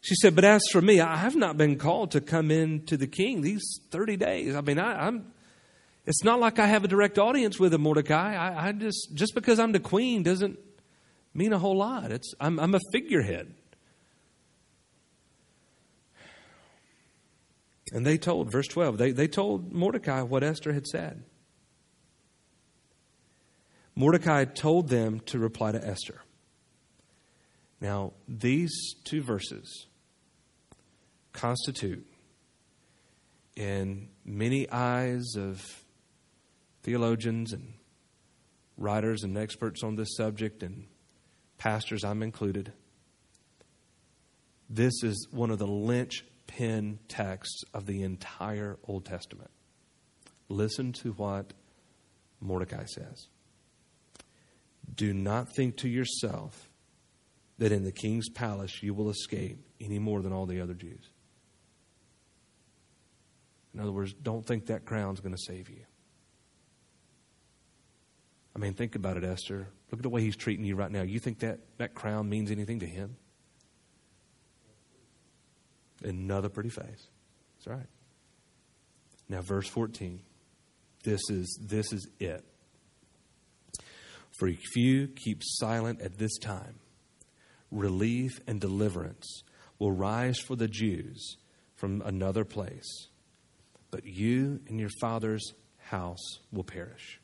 She 0.08 0.14
said, 0.14 0.34
But 0.34 0.46
as 0.46 0.62
for 0.72 0.80
me, 0.80 1.00
I 1.00 1.18
have 1.18 1.36
not 1.36 1.58
been 1.58 1.76
called 1.76 2.12
to 2.12 2.22
come 2.22 2.50
in 2.50 2.86
to 2.86 2.96
the 2.96 3.06
king 3.06 3.42
these 3.42 3.78
30 3.90 4.16
days. 4.16 4.56
I 4.56 4.62
mean, 4.62 4.78
I, 4.78 5.06
am 5.06 5.32
it's 6.06 6.24
not 6.24 6.40
like 6.40 6.58
I 6.58 6.66
have 6.66 6.82
a 6.82 6.88
direct 6.88 7.18
audience 7.18 7.60
with 7.60 7.74
him, 7.74 7.82
Mordecai. 7.82 8.34
I, 8.34 8.68
I, 8.68 8.72
just, 8.72 9.10
just 9.12 9.34
because 9.34 9.60
I'm 9.60 9.72
the 9.72 9.80
queen 9.80 10.22
doesn't 10.22 10.58
mean 11.34 11.52
a 11.52 11.58
whole 11.58 11.76
lot. 11.76 12.10
It's, 12.10 12.32
I'm, 12.40 12.58
I'm 12.58 12.74
a 12.74 12.80
figurehead. 12.90 13.52
And 17.92 18.06
they 18.06 18.16
told, 18.16 18.50
verse 18.50 18.68
12, 18.68 18.96
they, 18.96 19.10
they 19.10 19.28
told 19.28 19.74
Mordecai 19.74 20.22
what 20.22 20.42
Esther 20.42 20.72
had 20.72 20.86
said. 20.86 21.22
Mordecai 23.94 24.46
told 24.46 24.88
them 24.88 25.20
to 25.26 25.38
reply 25.38 25.72
to 25.72 25.86
Esther. 25.86 26.22
Now, 27.78 28.14
these 28.26 28.72
two 29.04 29.22
verses 29.22 29.86
constitute, 31.38 32.04
in 33.56 34.08
many 34.24 34.68
eyes 34.70 35.36
of 35.36 35.64
theologians 36.82 37.52
and 37.52 37.74
writers 38.76 39.22
and 39.22 39.38
experts 39.38 39.82
on 39.82 39.96
this 39.96 40.16
subject, 40.16 40.62
and 40.62 40.86
pastors, 41.58 42.04
I'm 42.04 42.22
included, 42.22 42.72
this 44.68 45.02
is 45.02 45.28
one 45.30 45.50
of 45.50 45.58
the 45.58 45.66
linchpin 45.66 46.98
texts 47.08 47.62
of 47.72 47.86
the 47.86 48.02
entire 48.02 48.76
Old 48.86 49.04
Testament. 49.04 49.50
Listen 50.48 50.92
to 50.94 51.12
what 51.12 51.52
Mordecai 52.40 52.84
says. 52.84 53.28
Do 54.94 55.12
not 55.12 55.54
think 55.54 55.76
to 55.78 55.88
yourself 55.88 56.68
that 57.58 57.72
in 57.72 57.84
the 57.84 57.92
king's 57.92 58.28
palace 58.28 58.82
you 58.82 58.94
will 58.94 59.10
escape 59.10 59.58
any 59.80 59.98
more 59.98 60.22
than 60.22 60.32
all 60.32 60.46
the 60.46 60.60
other 60.60 60.74
Jews. 60.74 61.10
In 63.78 63.84
other 63.84 63.92
words, 63.92 64.12
don't 64.12 64.44
think 64.44 64.66
that 64.66 64.84
crown's 64.84 65.20
going 65.20 65.34
to 65.34 65.40
save 65.40 65.70
you. 65.70 65.84
I 68.54 68.58
mean, 68.58 68.74
think 68.74 68.96
about 68.96 69.16
it, 69.16 69.22
Esther. 69.22 69.68
Look 69.92 70.00
at 70.00 70.02
the 70.02 70.08
way 70.08 70.20
he's 70.20 70.34
treating 70.34 70.64
you 70.64 70.74
right 70.74 70.90
now. 70.90 71.02
You 71.02 71.20
think 71.20 71.38
that, 71.38 71.60
that 71.78 71.94
crown 71.94 72.28
means 72.28 72.50
anything 72.50 72.80
to 72.80 72.86
him? 72.86 73.16
Another 76.02 76.48
pretty 76.48 76.70
face. 76.70 77.06
That's 77.56 77.68
right. 77.68 77.86
Now, 79.28 79.42
verse 79.42 79.68
14. 79.68 80.22
This 81.04 81.20
is, 81.30 81.56
this 81.62 81.92
is 81.92 82.08
it. 82.18 82.44
For 84.40 84.48
if 84.48 84.74
you 84.74 85.06
keep 85.06 85.42
silent 85.44 86.00
at 86.00 86.18
this 86.18 86.36
time, 86.38 86.80
relief 87.70 88.40
and 88.48 88.60
deliverance 88.60 89.44
will 89.78 89.92
rise 89.92 90.40
for 90.40 90.56
the 90.56 90.68
Jews 90.68 91.36
from 91.76 92.02
another 92.04 92.44
place, 92.44 93.08
but 93.90 94.04
you 94.04 94.60
and 94.68 94.78
your 94.78 94.90
father's 95.00 95.52
house 95.78 96.40
will 96.52 96.64
perish. 96.64 97.20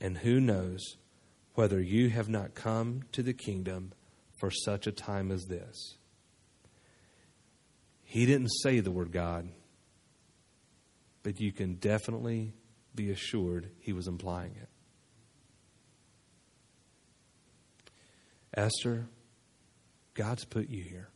And 0.00 0.18
who 0.18 0.40
knows 0.40 0.96
whether 1.54 1.80
you 1.80 2.10
have 2.10 2.28
not 2.28 2.54
come 2.54 3.02
to 3.12 3.22
the 3.22 3.32
kingdom 3.32 3.92
for 4.38 4.50
such 4.50 4.86
a 4.86 4.92
time 4.92 5.32
as 5.32 5.46
this? 5.46 5.96
He 8.04 8.24
didn't 8.26 8.50
say 8.62 8.80
the 8.80 8.92
word 8.92 9.12
God, 9.12 9.48
but 11.22 11.40
you 11.40 11.52
can 11.52 11.74
definitely 11.74 12.54
be 12.94 13.10
assured 13.10 13.70
he 13.80 13.92
was 13.92 14.06
implying 14.06 14.54
it. 14.56 14.68
Esther, 18.54 19.06
God's 20.14 20.44
put 20.44 20.68
you 20.70 20.82
here. 20.82 21.08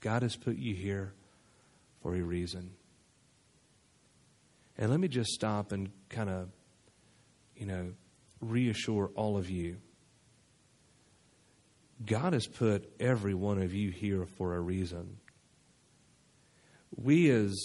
God 0.00 0.22
has 0.22 0.36
put 0.36 0.56
you 0.56 0.74
here 0.74 1.12
for 2.02 2.14
a 2.14 2.20
reason. 2.20 2.70
And 4.76 4.90
let 4.90 5.00
me 5.00 5.08
just 5.08 5.30
stop 5.30 5.72
and 5.72 5.90
kind 6.08 6.30
of, 6.30 6.48
you 7.56 7.66
know, 7.66 7.92
reassure 8.40 9.10
all 9.14 9.36
of 9.36 9.50
you. 9.50 9.78
God 12.04 12.32
has 12.32 12.46
put 12.46 12.88
every 13.00 13.34
one 13.34 13.60
of 13.60 13.74
you 13.74 13.90
here 13.90 14.24
for 14.36 14.54
a 14.54 14.60
reason. 14.60 15.18
We, 16.96 17.30
as 17.30 17.56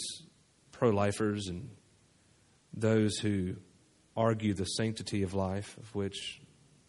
pro 0.71 0.89
lifers 0.89 1.47
and 1.47 1.69
those 2.73 3.17
who 3.17 3.57
argue 4.17 4.53
the 4.53 4.65
sanctity 4.65 5.21
of 5.23 5.33
life, 5.33 5.77
of 5.77 5.93
which 5.93 6.41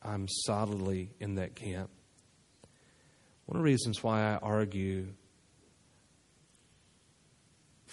I'm 0.03 0.27
solidly 0.29 1.11
in 1.21 1.37
that 1.37 1.55
camp. 1.55 1.91
One 3.47 3.57
of 3.57 3.63
the 3.63 3.71
reasons 3.71 4.03
why 4.03 4.23
I 4.23 4.37
argue 4.37 5.09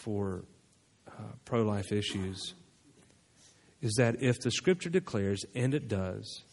for 0.04 0.44
uh, 1.08 1.12
pro 1.46 1.64
life 1.64 1.92
issues 1.92 2.54
is 3.82 3.94
that 3.98 4.22
if 4.22 4.40
the 4.40 4.52
scripture 4.52 4.90
declares, 4.90 5.44
and 5.56 5.74
it 5.74 5.88
does, 5.88 6.44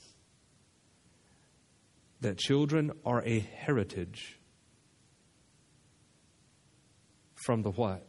that 2.20 2.38
children 2.38 2.90
are 3.04 3.22
a 3.24 3.40
heritage 3.40 4.38
from 7.34 7.62
the 7.62 7.70
what? 7.70 8.06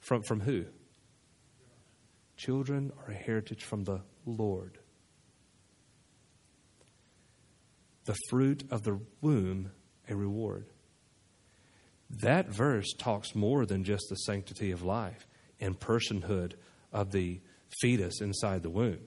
From, 0.00 0.22
from 0.22 0.40
who? 0.40 0.64
Children 2.36 2.90
are 2.98 3.12
a 3.12 3.16
heritage 3.16 3.62
from 3.62 3.84
the 3.84 4.00
Lord. 4.24 4.78
the 8.04 8.16
fruit 8.28 8.64
of 8.70 8.82
the 8.82 8.98
womb 9.20 9.70
a 10.08 10.16
reward. 10.16 10.66
That 12.20 12.48
verse 12.48 12.92
talks 12.92 13.34
more 13.34 13.64
than 13.64 13.84
just 13.84 14.06
the 14.08 14.16
sanctity 14.16 14.70
of 14.70 14.82
life 14.82 15.26
and 15.60 15.78
personhood 15.78 16.54
of 16.92 17.10
the 17.12 17.40
fetus 17.80 18.20
inside 18.20 18.62
the 18.62 18.70
womb. 18.70 19.00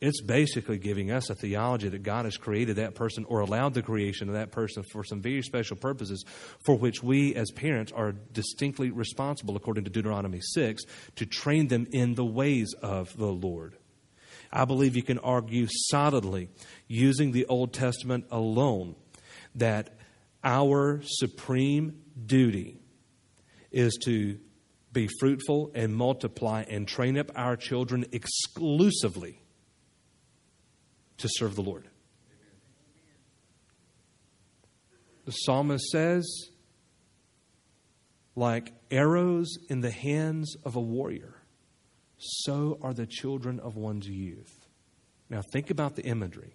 It's 0.00 0.22
basically 0.22 0.78
giving 0.78 1.10
us 1.10 1.28
a 1.28 1.34
theology 1.34 1.90
that 1.90 2.02
God 2.02 2.24
has 2.24 2.38
created 2.38 2.76
that 2.76 2.94
person 2.94 3.26
or 3.28 3.40
allowed 3.40 3.74
the 3.74 3.82
creation 3.82 4.28
of 4.28 4.34
that 4.34 4.50
person 4.50 4.82
for 4.82 5.04
some 5.04 5.20
very 5.20 5.42
special 5.42 5.76
purposes 5.76 6.24
for 6.60 6.74
which 6.74 7.02
we 7.02 7.34
as 7.34 7.50
parents 7.50 7.92
are 7.92 8.12
distinctly 8.12 8.90
responsible, 8.90 9.56
according 9.56 9.84
to 9.84 9.90
Deuteronomy 9.90 10.40
6, 10.40 10.84
to 11.16 11.26
train 11.26 11.68
them 11.68 11.86
in 11.92 12.14
the 12.14 12.24
ways 12.24 12.74
of 12.80 13.14
the 13.18 13.26
Lord. 13.26 13.76
I 14.50 14.64
believe 14.64 14.96
you 14.96 15.02
can 15.02 15.18
argue 15.18 15.68
solidly 15.68 16.48
using 16.88 17.32
the 17.32 17.44
Old 17.46 17.74
Testament 17.74 18.24
alone 18.30 18.96
that 19.54 19.98
our 20.42 21.00
supreme 21.04 22.02
duty 22.26 22.80
is 23.70 23.98
to 24.04 24.38
be 24.92 25.08
fruitful 25.20 25.70
and 25.74 25.94
multiply 25.94 26.64
and 26.68 26.88
train 26.88 27.16
up 27.16 27.30
our 27.36 27.56
children 27.56 28.04
exclusively 28.12 29.40
to 31.18 31.28
serve 31.28 31.54
the 31.54 31.62
Lord. 31.62 31.88
The 35.26 35.32
psalmist 35.32 35.90
says, 35.90 36.48
like 38.34 38.72
arrows 38.90 39.58
in 39.68 39.80
the 39.80 39.90
hands 39.90 40.56
of 40.64 40.74
a 40.74 40.80
warrior 40.80 41.40
so 42.20 42.78
are 42.82 42.92
the 42.92 43.06
children 43.06 43.58
of 43.60 43.76
one's 43.76 44.06
youth. 44.06 44.68
Now, 45.30 45.40
think 45.52 45.70
about 45.70 45.96
the 45.96 46.02
imagery. 46.02 46.54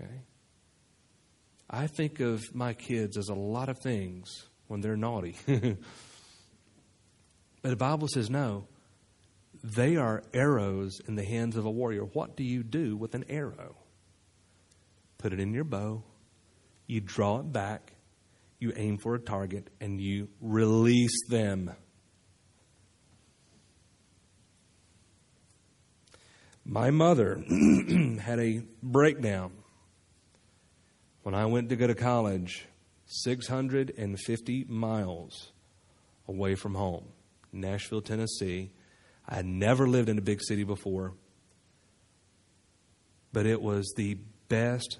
Okay? 0.00 0.22
I 1.70 1.86
think 1.86 2.20
of 2.20 2.54
my 2.54 2.72
kids 2.72 3.18
as 3.18 3.28
a 3.28 3.34
lot 3.34 3.68
of 3.68 3.78
things 3.78 4.46
when 4.68 4.80
they're 4.80 4.96
naughty. 4.96 5.36
but 5.46 5.76
the 7.62 7.76
Bible 7.76 8.08
says 8.08 8.30
no. 8.30 8.66
They 9.62 9.96
are 9.96 10.22
arrows 10.32 11.00
in 11.06 11.16
the 11.16 11.24
hands 11.24 11.56
of 11.56 11.66
a 11.66 11.70
warrior. 11.70 12.04
What 12.04 12.36
do 12.36 12.44
you 12.44 12.62
do 12.62 12.96
with 12.96 13.14
an 13.14 13.24
arrow? 13.28 13.76
Put 15.18 15.32
it 15.32 15.40
in 15.40 15.52
your 15.52 15.64
bow, 15.64 16.04
you 16.86 17.00
draw 17.00 17.40
it 17.40 17.52
back, 17.52 17.92
you 18.60 18.72
aim 18.76 18.98
for 18.98 19.14
a 19.14 19.20
target, 19.20 19.68
and 19.80 20.00
you 20.00 20.28
release 20.40 21.26
them. 21.28 21.72
My 26.64 26.90
mother 26.90 27.42
had 28.20 28.38
a 28.38 28.62
breakdown 28.82 29.52
when 31.22 31.34
I 31.34 31.46
went 31.46 31.68
to 31.70 31.76
go 31.76 31.86
to 31.86 31.94
college 31.94 32.66
650 33.06 34.64
miles 34.68 35.52
away 36.26 36.54
from 36.54 36.74
home, 36.74 37.04
Nashville, 37.52 38.00
Tennessee. 38.00 38.70
I 39.28 39.36
had 39.36 39.46
never 39.46 39.86
lived 39.86 40.08
in 40.08 40.18
a 40.18 40.22
big 40.22 40.40
city 40.42 40.64
before, 40.64 41.12
but 43.32 43.46
it 43.46 43.60
was 43.60 43.92
the 43.96 44.18
best 44.48 44.98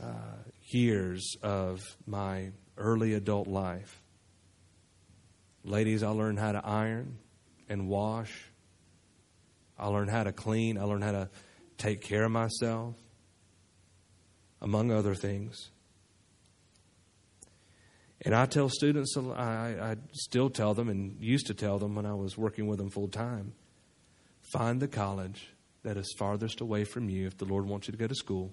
uh, 0.00 0.38
years 0.62 1.36
of 1.42 1.80
my 2.06 2.52
early 2.76 3.14
adult 3.14 3.46
life. 3.46 4.02
Ladies, 5.62 6.02
I 6.02 6.08
learned 6.08 6.38
how 6.38 6.52
to 6.52 6.64
iron 6.64 7.18
and 7.68 7.88
wash 7.88 8.50
I 9.78 9.88
learned 9.88 10.10
how 10.10 10.24
to 10.24 10.32
clean. 10.32 10.78
I 10.78 10.84
learned 10.84 11.04
how 11.04 11.12
to 11.12 11.28
take 11.78 12.00
care 12.00 12.24
of 12.24 12.30
myself. 12.30 12.94
Among 14.64 14.90
other 14.90 15.14
things. 15.14 15.70
And 18.22 18.34
I 18.34 18.46
tell 18.46 18.70
students, 18.70 19.14
I, 19.16 19.76
I 19.80 19.96
still 20.12 20.48
tell 20.48 20.72
them, 20.72 20.88
and 20.88 21.20
used 21.20 21.46
to 21.48 21.54
tell 21.54 21.78
them 21.78 21.94
when 21.94 22.06
I 22.06 22.14
was 22.14 22.36
working 22.36 22.66
with 22.66 22.78
them 22.78 22.90
full 22.90 23.08
time 23.08 23.52
find 24.52 24.80
the 24.80 24.88
college 24.88 25.48
that 25.84 25.96
is 25.96 26.14
farthest 26.18 26.60
away 26.60 26.84
from 26.84 27.08
you 27.08 27.26
if 27.26 27.36
the 27.38 27.44
Lord 27.44 27.66
wants 27.66 27.88
you 27.88 27.92
to 27.92 27.98
go 27.98 28.06
to 28.06 28.14
school. 28.14 28.52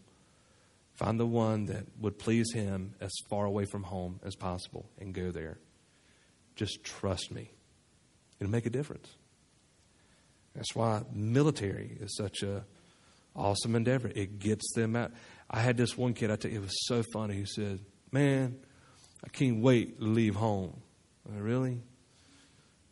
Find 0.93 1.19
the 1.19 1.25
one 1.25 1.65
that 1.65 1.85
would 1.99 2.17
please 2.17 2.51
Him 2.53 2.93
as 2.99 3.11
far 3.29 3.45
away 3.45 3.65
from 3.65 3.83
home 3.83 4.19
as 4.23 4.35
possible 4.35 4.89
and 4.99 5.13
go 5.13 5.31
there. 5.31 5.57
Just 6.55 6.83
trust 6.83 7.31
me. 7.31 7.51
It'll 8.39 8.51
make 8.51 8.65
a 8.65 8.71
difference. 8.71 9.07
That's 10.55 10.75
why 10.75 11.03
military 11.13 11.97
is 11.99 12.15
such 12.17 12.41
a 12.41 12.63
awesome 13.35 13.75
endeavor. 13.75 14.11
It 14.13 14.39
gets 14.39 14.73
them 14.73 14.95
out. 14.95 15.11
I 15.51 15.59
had 15.59 15.75
this 15.75 15.97
one 15.97 16.13
kid, 16.13 16.31
I 16.31 16.37
tell 16.37 16.49
you, 16.49 16.59
it 16.59 16.63
was 16.63 16.87
so 16.87 17.03
funny. 17.11 17.35
He 17.35 17.45
said, 17.45 17.79
Man, 18.11 18.55
I 19.23 19.27
can't 19.27 19.61
wait 19.61 19.99
to 19.99 20.05
leave 20.05 20.35
home. 20.35 20.81
Really? 21.29 21.81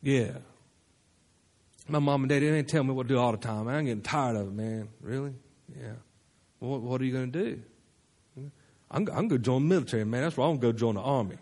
Yeah. 0.02 0.32
My 1.88 2.00
mom 2.00 2.24
and 2.24 2.30
daddy 2.30 2.50
they 2.50 2.64
tell 2.64 2.84
me 2.84 2.94
what 2.94 3.08
to 3.08 3.14
do 3.14 3.20
all 3.20 3.32
the 3.32 3.38
time. 3.38 3.68
I'm 3.68 3.86
getting 3.86 4.04
tired 4.04 4.36
of 4.36 4.48
it, 4.48 4.54
man. 4.54 4.90
Really? 5.02 5.34
Yeah. 5.76 5.94
Well, 6.60 6.72
what, 6.72 6.82
what 6.82 7.02
are 7.02 7.06
you 7.06 7.14
going 7.14 7.32
to 7.32 7.44
do? 7.44 7.62
I'm, 8.92 9.08
I'm 9.08 9.28
going 9.28 9.30
to 9.30 9.40
join 9.40 9.64
the 9.64 9.70
military, 9.70 10.04
man. 10.04 10.24
That's 10.24 10.38
why 10.38 10.46
I'm 10.46 10.60
going 10.60 10.62
to 10.62 10.68
go 10.68 10.78
join 10.78 10.96
the 10.96 11.02
army. 11.02 11.38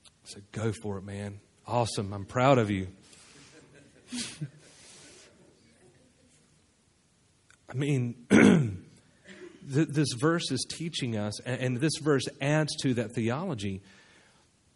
I 0.00 0.28
said, 0.28 0.42
go 0.52 0.72
for 0.72 0.98
it, 0.98 1.04
man. 1.04 1.40
Awesome. 1.66 2.12
I'm 2.12 2.24
proud 2.24 2.58
of 2.58 2.70
you. 2.70 2.88
I 7.65 7.65
mean, 7.76 8.26
this 9.62 10.08
verse 10.18 10.50
is 10.50 10.66
teaching 10.68 11.16
us, 11.16 11.40
and 11.40 11.78
this 11.78 11.98
verse 12.02 12.24
adds 12.40 12.74
to 12.82 12.94
that 12.94 13.14
theology, 13.14 13.82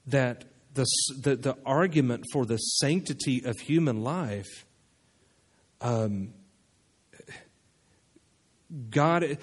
that 0.06 0.44
the, 0.74 0.86
the, 1.20 1.36
the 1.36 1.56
argument 1.64 2.24
for 2.32 2.44
the 2.46 2.56
sanctity 2.56 3.42
of 3.44 3.58
human 3.58 4.02
life, 4.02 4.66
um, 5.80 6.32
God, 8.90 9.38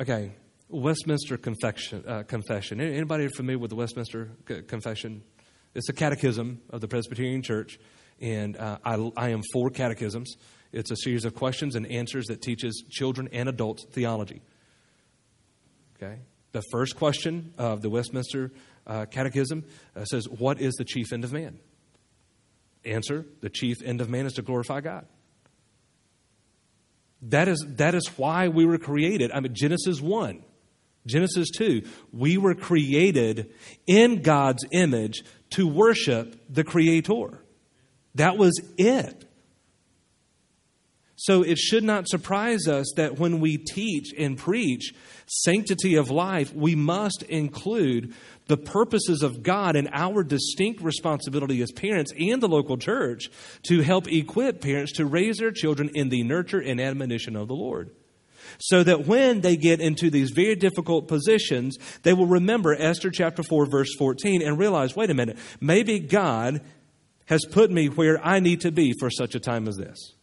okay, 0.00 0.32
Westminster 0.68 1.38
Confession. 1.38 2.04
Uh, 2.06 2.22
confession. 2.24 2.80
Anybody 2.80 3.28
familiar 3.28 3.58
with 3.58 3.70
the 3.70 3.76
Westminster 3.76 4.30
Confession? 4.66 5.22
It's 5.74 5.88
a 5.88 5.94
catechism 5.94 6.60
of 6.70 6.80
the 6.80 6.88
Presbyterian 6.88 7.42
Church, 7.42 7.78
and 8.20 8.56
uh, 8.56 8.78
I, 8.84 9.10
I 9.16 9.28
am 9.30 9.42
for 9.52 9.70
catechisms. 9.70 10.36
It's 10.72 10.90
a 10.90 10.96
series 10.96 11.24
of 11.24 11.34
questions 11.34 11.74
and 11.74 11.86
answers 11.86 12.26
that 12.26 12.42
teaches 12.42 12.84
children 12.90 13.28
and 13.32 13.48
adults 13.48 13.84
theology. 13.90 14.42
Okay? 15.96 16.20
The 16.52 16.62
first 16.70 16.96
question 16.96 17.52
of 17.58 17.82
the 17.82 17.90
Westminster 17.90 18.52
uh, 18.86 19.06
Catechism 19.06 19.64
uh, 19.96 20.04
says, 20.04 20.28
What 20.28 20.60
is 20.60 20.74
the 20.74 20.84
chief 20.84 21.12
end 21.12 21.24
of 21.24 21.32
man? 21.32 21.58
Answer 22.84 23.26
The 23.40 23.50
chief 23.50 23.82
end 23.84 24.00
of 24.00 24.08
man 24.08 24.26
is 24.26 24.34
to 24.34 24.42
glorify 24.42 24.80
God. 24.80 25.06
That 27.22 27.48
is, 27.48 27.64
that 27.76 27.94
is 27.94 28.06
why 28.16 28.48
we 28.48 28.64
were 28.64 28.78
created. 28.78 29.32
I 29.32 29.40
mean, 29.40 29.54
Genesis 29.54 30.00
1, 30.00 30.42
Genesis 31.06 31.50
2, 31.50 31.82
we 32.12 32.38
were 32.38 32.54
created 32.54 33.52
in 33.86 34.22
God's 34.22 34.64
image 34.70 35.24
to 35.50 35.66
worship 35.66 36.40
the 36.48 36.62
Creator. 36.62 37.40
That 38.14 38.36
was 38.36 38.60
it. 38.76 39.27
So 41.20 41.42
it 41.42 41.58
should 41.58 41.82
not 41.82 42.08
surprise 42.08 42.68
us 42.68 42.92
that 42.94 43.18
when 43.18 43.40
we 43.40 43.56
teach 43.56 44.12
and 44.16 44.38
preach 44.38 44.94
sanctity 45.26 45.96
of 45.96 46.12
life, 46.12 46.54
we 46.54 46.76
must 46.76 47.24
include 47.24 48.14
the 48.46 48.56
purposes 48.56 49.24
of 49.24 49.42
God 49.42 49.74
and 49.74 49.88
our 49.92 50.22
distinct 50.22 50.80
responsibility 50.80 51.60
as 51.60 51.72
parents 51.72 52.12
and 52.16 52.40
the 52.40 52.46
local 52.46 52.76
church 52.76 53.30
to 53.64 53.82
help 53.82 54.06
equip 54.06 54.60
parents 54.60 54.92
to 54.92 55.06
raise 55.06 55.38
their 55.38 55.50
children 55.50 55.90
in 55.92 56.08
the 56.08 56.22
nurture 56.22 56.60
and 56.60 56.80
admonition 56.80 57.34
of 57.34 57.48
the 57.48 57.54
Lord. 57.54 57.90
So 58.60 58.84
that 58.84 59.06
when 59.06 59.40
they 59.40 59.56
get 59.56 59.80
into 59.80 60.10
these 60.10 60.30
very 60.30 60.54
difficult 60.54 61.08
positions, 61.08 61.78
they 62.04 62.12
will 62.12 62.28
remember 62.28 62.74
Esther 62.74 63.10
chapter 63.10 63.42
4, 63.42 63.66
verse 63.66 63.92
14, 63.98 64.40
and 64.40 64.56
realize 64.56 64.94
wait 64.94 65.10
a 65.10 65.14
minute, 65.14 65.36
maybe 65.60 65.98
God 65.98 66.60
has 67.26 67.44
put 67.44 67.72
me 67.72 67.88
where 67.88 68.24
I 68.24 68.38
need 68.38 68.60
to 68.60 68.70
be 68.70 68.94
for 69.00 69.10
such 69.10 69.34
a 69.34 69.40
time 69.40 69.66
as 69.66 69.76
this. 69.76 70.14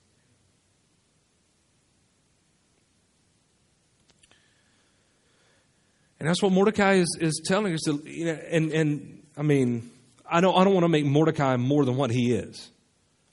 And 6.25 6.31
that's 6.31 6.41
what 6.41 6.53
Mordecai 6.53 6.93
is, 6.93 7.17
is 7.21 7.39
telling 7.45 7.71
us. 7.75 7.81
To, 7.81 8.01
you 8.03 8.25
know, 8.25 8.39
and, 8.49 8.71
and 8.71 9.23
I 9.37 9.43
mean, 9.43 9.91
I 10.27 10.41
don't, 10.41 10.57
I 10.57 10.63
don't 10.63 10.73
want 10.73 10.83
to 10.83 10.89
make 10.89 11.05
Mordecai 11.05 11.55
more 11.55 11.85
than 11.85 11.97
what 11.97 12.09
he 12.09 12.33
is. 12.33 12.71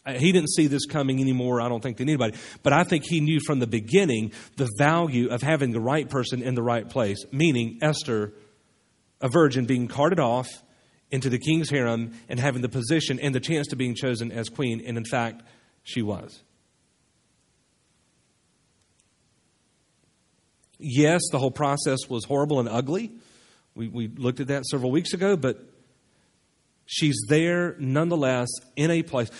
Uh, 0.05 0.13
he 0.13 0.31
didn't 0.31 0.51
see 0.51 0.67
this 0.67 0.85
coming 0.85 1.19
anymore, 1.19 1.63
I 1.63 1.71
don't 1.71 1.83
think, 1.83 1.97
than 1.97 2.11
anybody. 2.11 2.37
But 2.63 2.75
I 2.75 2.85
think 2.85 3.05
he 3.07 3.21
knew 3.21 3.41
from 3.47 3.61
the 3.61 3.67
beginning 3.67 4.33
the 4.59 4.69
value 4.77 5.31
of 5.31 5.41
having 5.41 5.73
the 5.73 5.81
right 5.81 6.07
person 6.07 6.43
in 6.43 6.55
the 6.55 6.63
right 6.63 6.87
place, 6.87 7.25
meaning 7.33 7.79
Esther, 7.81 8.35
a 9.23 9.31
virgin, 9.31 9.65
being 9.65 9.89
carted 9.89 10.21
off 10.21 10.51
into 11.11 11.31
the 11.31 11.39
king's 11.39 11.71
harem 11.71 12.13
and 12.29 12.39
having 12.39 12.61
the 12.61 12.69
position 12.69 13.19
and 13.19 13.35
the 13.35 13.41
chance 13.41 13.69
to 13.69 13.77
being 13.77 13.95
chosen 13.95 14.31
as 14.31 14.51
queen. 14.51 14.83
And 14.87 14.99
in 14.99 15.05
fact, 15.07 15.45
she 15.83 16.03
was. 16.03 16.43
Yes, 20.85 21.21
the 21.31 21.39
whole 21.39 21.53
process 21.53 22.09
was 22.09 22.25
horrible 22.25 22.59
and 22.59 22.69
ugly. 22.69 23.13
We, 23.77 23.87
we 23.87 24.09
looked 24.09 24.41
at 24.41 24.49
that 24.49 24.65
several 24.65 24.91
weeks 24.91 25.15
ago, 25.15 25.37
but 25.37 25.65
she's 26.87 27.17
there 27.29 27.77
nonetheless 27.79 28.49
in 28.75 28.91
a 28.91 29.05
place. 29.05 29.31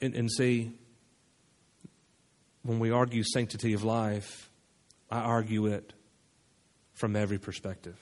And, 0.00 0.14
and 0.14 0.30
see, 0.30 0.70
when 2.62 2.78
we 2.78 2.92
argue 2.92 3.24
sanctity 3.24 3.72
of 3.72 3.82
life, 3.82 4.48
I 5.10 5.18
argue 5.18 5.66
it 5.66 5.92
from 6.94 7.16
every 7.16 7.38
perspective. 7.38 7.96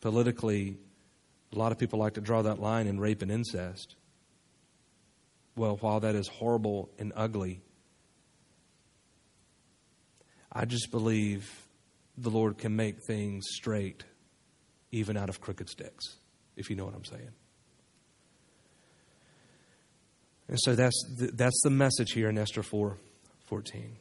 Politically, 0.00 0.76
a 1.52 1.58
lot 1.58 1.70
of 1.70 1.78
people 1.78 2.00
like 2.00 2.14
to 2.14 2.20
draw 2.20 2.42
that 2.42 2.58
line 2.58 2.88
in 2.88 2.98
rape 2.98 3.22
and 3.22 3.30
incest. 3.30 3.94
Well, 5.56 5.76
while 5.76 6.00
that 6.00 6.16
is 6.16 6.26
horrible 6.26 6.90
and 6.98 7.12
ugly, 7.14 7.60
I 10.54 10.64
just 10.64 10.90
believe 10.90 11.50
the 12.16 12.30
Lord 12.30 12.58
can 12.58 12.76
make 12.76 13.02
things 13.06 13.44
straight 13.48 14.04
even 14.92 15.16
out 15.16 15.28
of 15.28 15.40
crooked 15.40 15.68
sticks, 15.68 16.16
if 16.56 16.70
you 16.70 16.76
know 16.76 16.84
what 16.84 16.94
I'm 16.94 17.04
saying. 17.04 17.32
And 20.46 20.58
so 20.60 20.74
that's 20.74 21.04
the, 21.18 21.26
that's 21.32 21.60
the 21.64 21.70
message 21.70 22.12
here 22.12 22.28
in 22.28 22.38
Esther 22.38 22.62
4 22.62 22.96
14. 23.46 23.96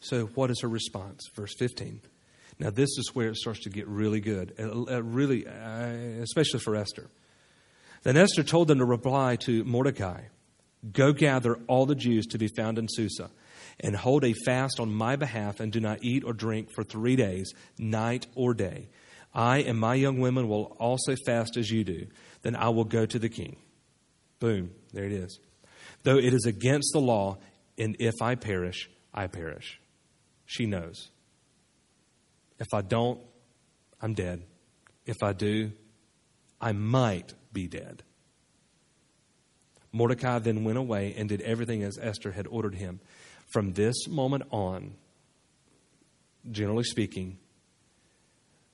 So, 0.00 0.26
what 0.34 0.50
is 0.50 0.60
her 0.62 0.68
response? 0.68 1.30
Verse 1.34 1.54
15. 1.58 2.00
Now, 2.58 2.70
this 2.70 2.90
is 2.98 3.12
where 3.14 3.28
it 3.28 3.36
starts 3.36 3.60
to 3.60 3.70
get 3.70 3.86
really 3.86 4.20
good, 4.20 4.54
uh, 4.58 4.96
uh 4.96 5.02
really, 5.02 5.46
uh, 5.46 6.22
especially 6.22 6.60
for 6.60 6.76
Esther. 6.76 7.08
Then 8.02 8.16
Esther 8.16 8.42
told 8.42 8.68
them 8.68 8.78
to 8.78 8.84
reply 8.84 9.36
to 9.36 9.64
Mordecai 9.64 10.22
Go 10.92 11.12
gather 11.12 11.60
all 11.68 11.86
the 11.86 11.94
Jews 11.94 12.26
to 12.26 12.38
be 12.38 12.48
found 12.48 12.76
in 12.76 12.88
Susa 12.90 13.30
and 13.80 13.96
hold 13.96 14.24
a 14.24 14.34
fast 14.44 14.80
on 14.80 14.92
my 14.92 15.16
behalf 15.16 15.60
and 15.60 15.72
do 15.72 15.80
not 15.80 15.98
eat 16.02 16.24
or 16.24 16.32
drink 16.32 16.68
for 16.74 16.84
three 16.84 17.16
days, 17.16 17.52
night 17.78 18.26
or 18.34 18.54
day. 18.54 18.88
I 19.34 19.58
and 19.58 19.78
my 19.78 19.94
young 19.94 20.20
women 20.20 20.48
will 20.48 20.76
also 20.78 21.14
fast 21.26 21.56
as 21.56 21.70
you 21.70 21.84
do. 21.84 22.06
Then 22.42 22.56
I 22.56 22.68
will 22.68 22.84
go 22.84 23.06
to 23.06 23.18
the 23.18 23.28
king. 23.28 23.56
Boom, 24.40 24.72
there 24.92 25.04
it 25.04 25.12
is. 25.12 25.38
Though 26.02 26.18
it 26.18 26.34
is 26.34 26.44
against 26.46 26.90
the 26.92 27.00
law, 27.00 27.38
and 27.78 27.96
if 27.98 28.14
I 28.20 28.34
perish, 28.34 28.90
I 29.14 29.26
perish. 29.26 29.80
She 30.46 30.66
knows. 30.66 31.10
If 32.58 32.74
I 32.74 32.82
don't, 32.82 33.20
I'm 34.00 34.14
dead. 34.14 34.42
If 35.06 35.22
I 35.22 35.32
do, 35.32 35.72
I 36.60 36.72
might 36.72 37.34
be 37.52 37.66
dead. 37.66 38.02
Mordecai 39.92 40.38
then 40.38 40.64
went 40.64 40.78
away 40.78 41.14
and 41.16 41.28
did 41.28 41.42
everything 41.42 41.82
as 41.82 41.98
Esther 42.00 42.32
had 42.32 42.46
ordered 42.46 42.74
him. 42.74 43.00
From 43.52 43.74
this 43.74 44.08
moment 44.08 44.44
on, 44.50 44.94
generally 46.50 46.84
speaking, 46.84 47.38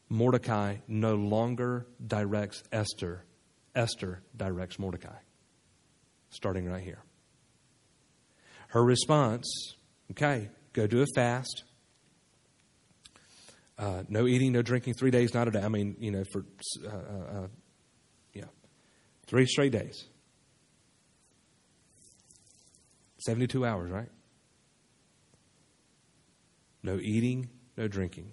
Mordecai 0.09 0.77
no 0.87 1.17
longer 1.17 1.87
directs 2.07 2.63
Esther, 2.73 3.25
Esther 3.75 4.23
directs 4.37 4.79
Mordecai. 4.79 5.17
Starting 6.31 6.67
right 6.67 6.83
here. 6.83 7.03
Her 8.69 8.85
response 8.85 9.75
okay, 10.13 10.49
go 10.73 10.87
do 10.87 11.03
a 11.03 11.07
fast. 11.15 11.65
Uh, 13.79 14.03
no 14.09 14.27
eating, 14.27 14.53
no 14.53 14.63
drinking, 14.63 14.95
three 14.95 15.11
days, 15.11 15.35
not 15.35 15.47
a 15.47 15.51
day. 15.51 15.63
I 15.63 15.69
mean, 15.69 15.97
you 16.01 16.11
know, 16.11 16.25
for, 16.33 16.45
uh, 16.85 16.89
uh, 16.89 17.41
uh 17.43 17.49
yeah, 18.33 18.45
three 19.27 19.47
straight 19.47 19.73
days. 19.73 20.07
72 23.19 23.65
hours, 23.65 23.91
right? 23.91 24.09
No 26.89 26.99
eating, 27.03 27.51
no 27.77 27.87
drinking. 27.87 28.33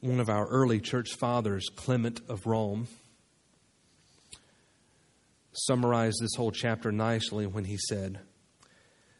One 0.00 0.20
of 0.20 0.28
our 0.28 0.46
early 0.48 0.78
church 0.78 1.14
fathers, 1.14 1.66
Clement 1.74 2.20
of 2.28 2.46
Rome, 2.46 2.88
summarized 5.52 6.18
this 6.20 6.34
whole 6.36 6.50
chapter 6.52 6.92
nicely 6.92 7.46
when 7.46 7.64
he 7.64 7.78
said, 7.88 8.20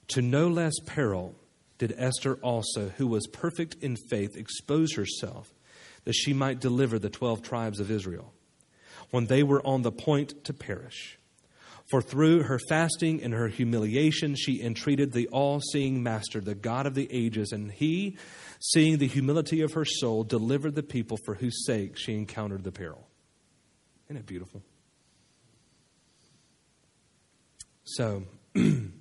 To 0.08 0.20
no 0.20 0.48
less 0.48 0.74
peril 0.84 1.34
did 1.78 1.94
Esther 1.96 2.34
also, 2.42 2.90
who 2.98 3.06
was 3.06 3.26
perfect 3.28 3.76
in 3.80 3.96
faith, 4.10 4.36
expose 4.36 4.92
herself 4.92 5.54
that 6.04 6.12
she 6.12 6.34
might 6.34 6.60
deliver 6.60 6.98
the 6.98 7.08
twelve 7.08 7.40
tribes 7.42 7.80
of 7.80 7.90
Israel 7.90 8.34
when 9.10 9.24
they 9.26 9.42
were 9.42 9.66
on 9.66 9.80
the 9.80 9.92
point 9.92 10.44
to 10.44 10.52
perish. 10.52 11.18
For 11.86 12.02
through 12.02 12.42
her 12.44 12.58
fasting 12.68 13.22
and 13.22 13.32
her 13.32 13.46
humiliation, 13.46 14.34
she 14.34 14.60
entreated 14.60 15.12
the 15.12 15.28
all 15.28 15.60
seeing 15.60 16.02
Master, 16.02 16.40
the 16.40 16.56
God 16.56 16.84
of 16.86 16.94
the 16.94 17.08
ages, 17.12 17.52
and 17.52 17.70
he, 17.70 18.16
seeing 18.58 18.98
the 18.98 19.06
humility 19.06 19.60
of 19.60 19.74
her 19.74 19.84
soul, 19.84 20.24
delivered 20.24 20.74
the 20.74 20.82
people 20.82 21.16
for 21.24 21.34
whose 21.34 21.64
sake 21.64 21.96
she 21.96 22.14
encountered 22.14 22.64
the 22.64 22.72
peril. 22.72 23.06
Isn't 24.06 24.16
it 24.16 24.26
beautiful? 24.26 24.62
So, 27.84 28.24
in 28.54 28.92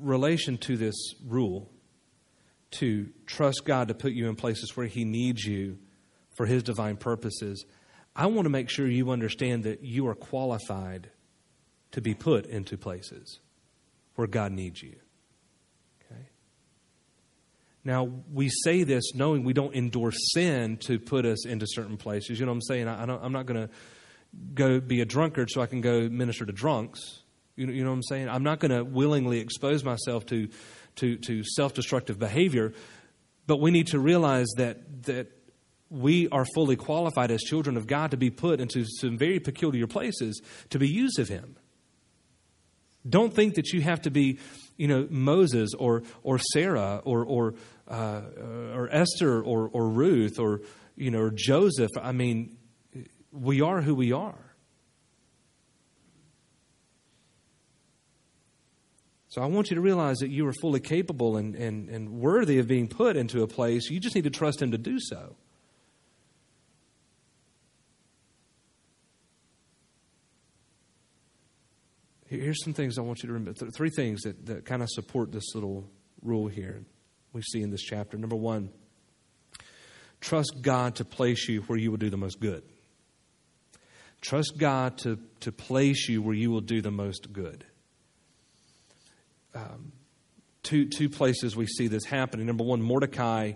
relation 0.00 0.58
to 0.58 0.76
this 0.76 1.14
rule, 1.26 1.72
to 2.72 3.08
trust 3.26 3.62
God 3.64 3.88
to 3.88 3.94
put 3.94 4.12
you 4.12 4.28
in 4.28 4.36
places 4.36 4.76
where 4.76 4.86
He 4.86 5.04
needs 5.04 5.44
you 5.44 5.78
for 6.36 6.46
His 6.46 6.62
divine 6.62 6.96
purposes, 6.96 7.64
I 8.14 8.26
want 8.26 8.46
to 8.46 8.50
make 8.50 8.68
sure 8.68 8.86
you 8.86 9.10
understand 9.10 9.64
that 9.64 9.82
you 9.82 10.06
are 10.08 10.14
qualified 10.14 11.10
to 11.92 12.00
be 12.00 12.14
put 12.14 12.46
into 12.46 12.76
places 12.76 13.40
where 14.14 14.26
God 14.26 14.52
needs 14.52 14.82
you. 14.82 14.96
Okay? 16.04 16.28
Now, 17.84 18.10
we 18.32 18.48
say 18.64 18.82
this 18.82 19.14
knowing 19.14 19.44
we 19.44 19.52
don't 19.52 19.74
endorse 19.74 20.16
sin 20.32 20.76
to 20.86 20.98
put 20.98 21.24
us 21.24 21.46
into 21.46 21.66
certain 21.68 21.96
places. 21.96 22.38
You 22.38 22.46
know 22.46 22.52
what 22.52 22.56
I'm 22.56 22.62
saying? 22.62 22.88
I, 22.88 23.02
am 23.24 23.32
not 23.32 23.46
going 23.46 23.68
to 23.68 23.74
go 24.54 24.80
be 24.80 25.00
a 25.00 25.04
drunkard 25.04 25.50
so 25.50 25.60
I 25.60 25.66
can 25.66 25.80
go 25.80 26.08
minister 26.08 26.44
to 26.44 26.52
drunks. 26.52 27.22
You 27.56 27.66
know, 27.66 27.72
you 27.72 27.84
know 27.84 27.90
what 27.90 27.96
I'm 27.96 28.02
saying? 28.04 28.28
I'm 28.28 28.42
not 28.42 28.60
going 28.60 28.70
to 28.70 28.84
willingly 28.84 29.40
expose 29.40 29.84
myself 29.84 30.26
to, 30.26 30.48
to, 30.96 31.16
to 31.16 31.44
self 31.44 31.74
destructive 31.74 32.18
behavior, 32.18 32.72
but 33.46 33.60
we 33.60 33.70
need 33.70 33.88
to 33.88 33.98
realize 33.98 34.48
that, 34.56 35.04
that 35.04 35.39
we 35.90 36.28
are 36.28 36.46
fully 36.54 36.76
qualified 36.76 37.30
as 37.30 37.42
children 37.42 37.76
of 37.76 37.86
God 37.86 38.12
to 38.12 38.16
be 38.16 38.30
put 38.30 38.60
into 38.60 38.84
some 39.00 39.18
very 39.18 39.40
peculiar 39.40 39.86
places 39.86 40.40
to 40.70 40.78
be 40.78 40.88
used 40.88 41.18
of 41.18 41.28
Him. 41.28 41.56
Don't 43.08 43.34
think 43.34 43.54
that 43.54 43.72
you 43.72 43.80
have 43.80 44.02
to 44.02 44.10
be, 44.10 44.38
you 44.76 44.86
know, 44.86 45.06
Moses 45.10 45.70
or 45.76 46.02
or 46.22 46.38
Sarah 46.38 47.00
or 47.04 47.24
or 47.24 47.54
uh, 47.88 48.20
or 48.74 48.88
Esther 48.92 49.42
or 49.42 49.68
or 49.72 49.88
Ruth 49.88 50.38
or 50.38 50.60
you 50.96 51.10
know 51.10 51.20
or 51.20 51.30
Joseph. 51.34 51.90
I 52.00 52.12
mean, 52.12 52.56
we 53.32 53.60
are 53.60 53.80
who 53.80 53.94
we 53.94 54.12
are. 54.12 54.50
So 59.28 59.40
I 59.40 59.46
want 59.46 59.70
you 59.70 59.76
to 59.76 59.80
realize 59.80 60.18
that 60.18 60.28
you 60.28 60.46
are 60.48 60.52
fully 60.60 60.80
capable 60.80 61.36
and, 61.36 61.54
and, 61.54 61.88
and 61.88 62.10
worthy 62.10 62.58
of 62.58 62.66
being 62.66 62.88
put 62.88 63.16
into 63.16 63.44
a 63.44 63.46
place. 63.46 63.88
You 63.88 64.00
just 64.00 64.16
need 64.16 64.24
to 64.24 64.30
trust 64.30 64.60
Him 64.60 64.72
to 64.72 64.78
do 64.78 64.98
so. 64.98 65.36
Here's 72.50 72.64
some 72.64 72.72
things 72.72 72.98
I 72.98 73.02
want 73.02 73.22
you 73.22 73.28
to 73.28 73.32
remember. 73.32 73.70
Three 73.70 73.90
things 73.90 74.22
that, 74.22 74.46
that 74.46 74.64
kind 74.64 74.82
of 74.82 74.88
support 74.90 75.30
this 75.30 75.54
little 75.54 75.88
rule 76.20 76.48
here 76.48 76.82
we 77.32 77.42
see 77.42 77.62
in 77.62 77.70
this 77.70 77.80
chapter. 77.80 78.18
Number 78.18 78.34
one, 78.34 78.70
trust 80.20 80.56
God 80.60 80.96
to 80.96 81.04
place 81.04 81.48
you 81.48 81.60
where 81.60 81.78
you 81.78 81.92
will 81.92 81.98
do 81.98 82.10
the 82.10 82.16
most 82.16 82.40
good. 82.40 82.64
Trust 84.20 84.54
God 84.58 84.98
to, 84.98 85.20
to 85.42 85.52
place 85.52 86.08
you 86.08 86.22
where 86.22 86.34
you 86.34 86.50
will 86.50 86.60
do 86.60 86.82
the 86.82 86.90
most 86.90 87.32
good. 87.32 87.64
Um, 89.54 89.92
two, 90.64 90.88
two 90.88 91.08
places 91.08 91.54
we 91.54 91.68
see 91.68 91.86
this 91.86 92.04
happening. 92.04 92.46
Number 92.46 92.64
one, 92.64 92.82
Mordecai, 92.82 93.52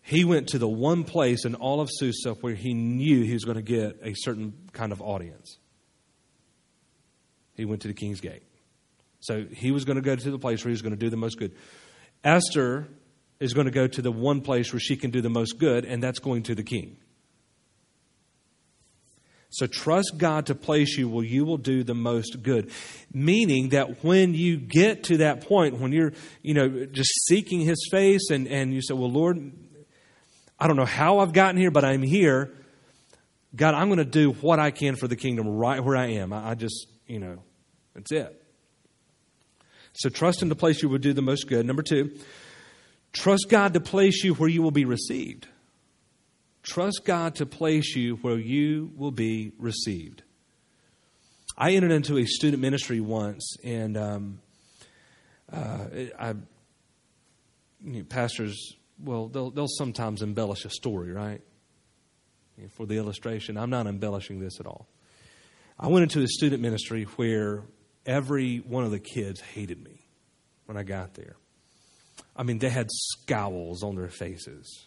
he 0.00 0.24
went 0.24 0.48
to 0.48 0.58
the 0.58 0.66
one 0.66 1.04
place 1.04 1.44
in 1.44 1.54
all 1.54 1.82
of 1.82 1.90
Susa 1.92 2.32
where 2.40 2.54
he 2.54 2.72
knew 2.72 3.24
he 3.24 3.34
was 3.34 3.44
going 3.44 3.58
to 3.58 3.62
get 3.62 3.98
a 4.02 4.14
certain 4.14 4.54
kind 4.72 4.92
of 4.92 5.02
audience. 5.02 5.58
He 7.58 7.66
went 7.66 7.82
to 7.82 7.88
the 7.88 7.94
king's 7.94 8.20
gate. 8.20 8.42
So 9.20 9.44
he 9.52 9.70
was 9.70 9.84
going 9.84 9.96
to 9.96 10.02
go 10.02 10.16
to 10.16 10.30
the 10.30 10.38
place 10.38 10.64
where 10.64 10.70
he 10.70 10.72
was 10.72 10.82
going 10.82 10.94
to 10.94 10.98
do 10.98 11.10
the 11.10 11.16
most 11.16 11.38
good. 11.38 11.54
Esther 12.24 12.88
is 13.40 13.52
going 13.52 13.66
to 13.66 13.70
go 13.70 13.86
to 13.86 14.02
the 14.02 14.12
one 14.12 14.40
place 14.40 14.72
where 14.72 14.80
she 14.80 14.96
can 14.96 15.10
do 15.10 15.20
the 15.20 15.30
most 15.30 15.58
good, 15.58 15.84
and 15.84 16.02
that's 16.02 16.18
going 16.18 16.44
to 16.44 16.54
the 16.54 16.62
king. 16.62 16.96
So 19.50 19.66
trust 19.66 20.14
God 20.18 20.46
to 20.46 20.54
place 20.54 20.98
you 20.98 21.08
where 21.08 21.24
you 21.24 21.44
will 21.44 21.56
do 21.56 21.82
the 21.82 21.94
most 21.94 22.42
good. 22.42 22.70
Meaning 23.12 23.70
that 23.70 24.04
when 24.04 24.34
you 24.34 24.58
get 24.58 25.04
to 25.04 25.18
that 25.18 25.46
point, 25.48 25.78
when 25.78 25.90
you're, 25.90 26.12
you 26.42 26.52
know, 26.52 26.86
just 26.86 27.10
seeking 27.26 27.60
his 27.60 27.88
face 27.90 28.30
and, 28.30 28.46
and 28.46 28.74
you 28.74 28.82
say, 28.82 28.92
Well, 28.92 29.10
Lord, 29.10 29.50
I 30.58 30.66
don't 30.66 30.76
know 30.76 30.84
how 30.84 31.20
I've 31.20 31.32
gotten 31.32 31.58
here, 31.58 31.70
but 31.70 31.84
I'm 31.84 32.02
here. 32.02 32.52
God, 33.56 33.74
I'm 33.74 33.88
going 33.88 33.98
to 33.98 34.04
do 34.04 34.32
what 34.32 34.58
I 34.58 34.70
can 34.70 34.96
for 34.96 35.08
the 35.08 35.16
kingdom 35.16 35.48
right 35.48 35.82
where 35.82 35.96
I 35.96 36.08
am. 36.08 36.34
I, 36.34 36.50
I 36.50 36.54
just, 36.54 36.86
you 37.06 37.18
know, 37.18 37.38
that's 37.98 38.12
it. 38.12 38.42
So 39.92 40.08
trust 40.08 40.42
in 40.42 40.48
the 40.48 40.54
place 40.54 40.82
you 40.82 40.88
will 40.88 40.98
do 40.98 41.12
the 41.12 41.22
most 41.22 41.48
good. 41.48 41.66
Number 41.66 41.82
two, 41.82 42.16
trust 43.12 43.46
God 43.48 43.74
to 43.74 43.80
place 43.80 44.22
you 44.22 44.34
where 44.34 44.48
you 44.48 44.62
will 44.62 44.70
be 44.70 44.84
received. 44.84 45.48
Trust 46.62 47.02
God 47.04 47.34
to 47.36 47.46
place 47.46 47.96
you 47.96 48.16
where 48.16 48.38
you 48.38 48.92
will 48.96 49.10
be 49.10 49.52
received. 49.58 50.22
I 51.56 51.72
entered 51.72 51.90
into 51.90 52.18
a 52.18 52.24
student 52.26 52.62
ministry 52.62 53.00
once, 53.00 53.56
and 53.64 53.96
um, 53.96 54.40
uh, 55.52 55.86
I, 56.16 56.34
you 57.84 57.98
know, 57.98 58.04
pastors, 58.04 58.76
well, 59.02 59.26
they'll, 59.26 59.50
they'll 59.50 59.66
sometimes 59.66 60.22
embellish 60.22 60.64
a 60.64 60.70
story, 60.70 61.10
right? 61.10 61.40
For 62.70 62.86
the 62.86 62.96
illustration, 62.96 63.56
I'm 63.56 63.70
not 63.70 63.88
embellishing 63.88 64.38
this 64.38 64.60
at 64.60 64.66
all. 64.66 64.86
I 65.80 65.88
went 65.88 66.04
into 66.04 66.22
a 66.22 66.28
student 66.28 66.62
ministry 66.62 67.04
where 67.16 67.62
every 68.08 68.56
one 68.56 68.84
of 68.84 68.90
the 68.90 68.98
kids 68.98 69.40
hated 69.40 69.84
me 69.84 70.00
when 70.64 70.76
I 70.76 70.82
got 70.82 71.14
there. 71.14 71.36
I 72.34 72.42
mean, 72.42 72.58
they 72.58 72.70
had 72.70 72.88
scowls 72.90 73.82
on 73.82 73.96
their 73.96 74.08
faces. 74.08 74.86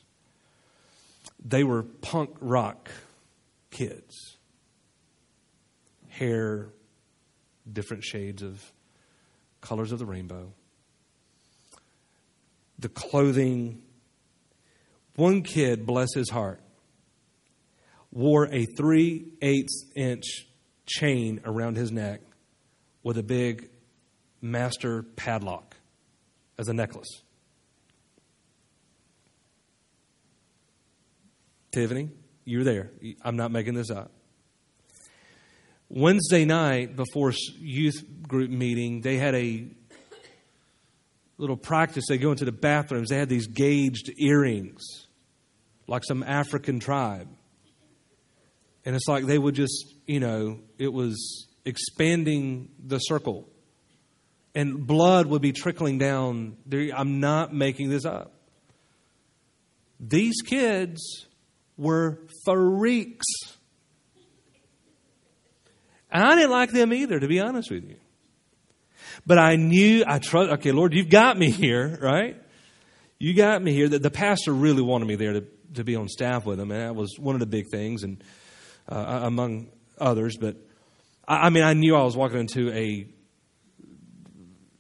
They 1.45 1.63
were 1.63 1.83
punk 1.83 2.31
rock 2.41 2.89
kids. 3.69 4.37
Hair, 6.09 6.69
different 7.71 8.03
shades 8.03 8.41
of 8.41 8.59
colors 9.61 9.91
of 9.91 9.99
the 9.99 10.05
rainbow. 10.05 10.51
The 12.79 12.89
clothing. 12.89 13.83
One 15.15 15.43
kid, 15.43 15.85
bless 15.85 16.13
his 16.15 16.29
heart, 16.29 16.61
wore 18.11 18.47
a 18.51 18.65
three 18.65 19.25
eighths 19.41 19.85
inch 19.95 20.47
chain 20.87 21.41
around 21.45 21.77
his 21.77 21.91
neck 21.91 22.21
with 23.03 23.17
a 23.17 23.23
big 23.23 23.69
master 24.41 25.03
padlock 25.03 25.75
as 26.57 26.67
a 26.67 26.73
necklace. 26.73 27.21
Tiffany, 31.71 32.09
you're 32.45 32.63
there. 32.63 32.91
I'm 33.21 33.37
not 33.37 33.51
making 33.51 33.75
this 33.75 33.89
up. 33.89 34.11
Wednesday 35.89 36.45
night 36.45 36.95
before 36.95 37.33
youth 37.59 38.03
group 38.27 38.49
meeting, 38.49 39.01
they 39.01 39.17
had 39.17 39.35
a 39.35 39.67
little 41.37 41.57
practice. 41.57 42.05
They 42.07 42.17
go 42.17 42.31
into 42.31 42.45
the 42.45 42.51
bathrooms. 42.51 43.09
They 43.09 43.17
had 43.17 43.29
these 43.29 43.47
gauged 43.47 44.11
earrings, 44.17 44.81
like 45.87 46.03
some 46.05 46.23
African 46.23 46.79
tribe. 46.79 47.27
And 48.85 48.95
it's 48.95 49.07
like 49.07 49.25
they 49.25 49.37
would 49.37 49.55
just, 49.55 49.93
you 50.07 50.19
know, 50.19 50.59
it 50.77 50.91
was 50.91 51.47
expanding 51.65 52.69
the 52.83 52.99
circle. 52.99 53.47
And 54.53 54.85
blood 54.85 55.27
would 55.27 55.41
be 55.41 55.53
trickling 55.53 55.97
down. 55.97 56.57
I'm 56.95 57.19
not 57.19 57.53
making 57.53 57.89
this 57.89 58.05
up. 58.05 58.33
These 59.99 60.41
kids 60.41 61.27
were 61.77 62.19
freaks. 62.45 63.25
And 66.11 66.23
I 66.23 66.35
didn't 66.35 66.51
like 66.51 66.71
them 66.71 66.93
either, 66.93 67.19
to 67.19 67.27
be 67.27 67.39
honest 67.39 67.71
with 67.71 67.87
you. 67.87 67.95
But 69.25 69.37
I 69.37 69.55
knew, 69.55 70.03
I 70.05 70.19
trust, 70.19 70.51
okay, 70.53 70.71
Lord, 70.71 70.93
you've 70.93 71.09
got 71.09 71.37
me 71.37 71.49
here, 71.51 71.97
right? 72.01 72.41
You 73.19 73.33
got 73.33 73.61
me 73.61 73.71
here. 73.71 73.87
The, 73.87 73.99
the 73.99 74.11
pastor 74.11 74.51
really 74.51 74.81
wanted 74.81 75.07
me 75.07 75.15
there 75.15 75.33
to, 75.33 75.45
to 75.75 75.83
be 75.83 75.95
on 75.95 76.09
staff 76.09 76.45
with 76.45 76.59
him, 76.59 76.71
and 76.71 76.81
that 76.81 76.95
was 76.95 77.17
one 77.19 77.35
of 77.35 77.39
the 77.39 77.45
big 77.45 77.69
things, 77.69 78.03
and 78.03 78.23
uh, 78.89 79.21
among 79.23 79.69
others. 79.99 80.37
But 80.37 80.57
I, 81.31 81.47
I 81.47 81.49
mean, 81.49 81.63
I 81.63 81.73
knew 81.73 81.95
I 81.95 82.03
was 82.03 82.17
walking 82.17 82.39
into 82.39 82.71
a, 82.71 83.07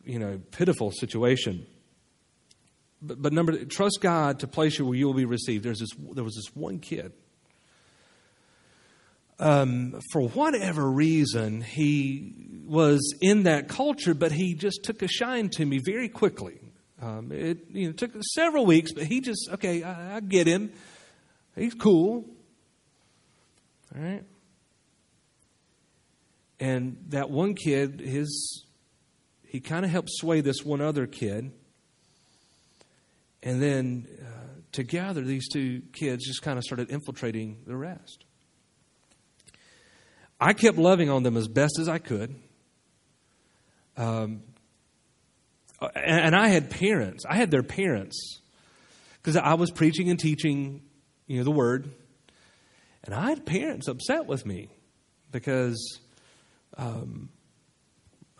you 0.03 0.19
know, 0.19 0.41
pitiful 0.51 0.91
situation. 0.91 1.65
But, 3.01 3.21
but 3.21 3.33
number, 3.33 3.63
trust 3.65 3.99
God 4.01 4.39
to 4.39 4.47
place 4.47 4.77
you 4.77 4.85
where 4.85 4.97
you 4.97 5.07
will 5.07 5.13
be 5.13 5.25
received. 5.25 5.63
There's 5.63 5.79
this, 5.79 5.91
there 6.13 6.23
was 6.23 6.35
this 6.35 6.53
one 6.53 6.79
kid. 6.79 7.13
Um, 9.39 9.99
for 10.11 10.27
whatever 10.27 10.87
reason, 10.87 11.61
he 11.61 12.35
was 12.67 13.15
in 13.21 13.43
that 13.43 13.69
culture, 13.69 14.13
but 14.13 14.31
he 14.31 14.53
just 14.53 14.83
took 14.83 15.01
a 15.01 15.07
shine 15.07 15.49
to 15.51 15.65
me 15.65 15.79
very 15.83 16.09
quickly. 16.09 16.59
Um, 17.01 17.31
it 17.31 17.65
you 17.71 17.87
know, 17.87 17.93
took 17.93 18.11
several 18.35 18.67
weeks, 18.67 18.91
but 18.91 19.05
he 19.05 19.21
just, 19.21 19.49
okay, 19.53 19.81
I, 19.81 20.17
I 20.17 20.19
get 20.19 20.45
him. 20.45 20.71
He's 21.55 21.73
cool. 21.73 22.25
All 23.95 24.01
right? 24.01 24.23
And 26.61 26.97
that 27.09 27.31
one 27.31 27.55
kid, 27.55 27.99
his, 27.99 28.63
he 29.47 29.59
kind 29.59 29.83
of 29.83 29.89
helped 29.89 30.11
sway 30.11 30.41
this 30.41 30.63
one 30.63 30.79
other 30.79 31.07
kid. 31.07 31.51
And 33.41 33.59
then 33.59 34.07
uh, 34.21 34.61
together, 34.71 35.21
these 35.21 35.49
two 35.49 35.81
kids 35.91 36.23
just 36.23 36.43
kind 36.43 36.59
of 36.59 36.63
started 36.63 36.91
infiltrating 36.91 37.63
the 37.65 37.75
rest. 37.75 38.25
I 40.39 40.53
kept 40.53 40.77
loving 40.77 41.09
on 41.09 41.23
them 41.23 41.35
as 41.35 41.47
best 41.47 41.79
as 41.79 41.89
I 41.89 41.97
could. 41.97 42.35
Um, 43.97 44.43
and, 45.81 46.19
and 46.25 46.35
I 46.35 46.49
had 46.49 46.69
parents. 46.69 47.25
I 47.27 47.37
had 47.37 47.49
their 47.49 47.63
parents 47.63 48.39
because 49.15 49.35
I 49.35 49.55
was 49.55 49.71
preaching 49.71 50.11
and 50.11 50.19
teaching, 50.19 50.83
you 51.25 51.39
know, 51.39 51.43
the 51.43 51.49
word. 51.49 51.91
And 53.03 53.15
I 53.15 53.29
had 53.29 53.47
parents 53.47 53.87
upset 53.87 54.27
with 54.27 54.45
me 54.45 54.69
because 55.31 55.99
um, 56.77 57.29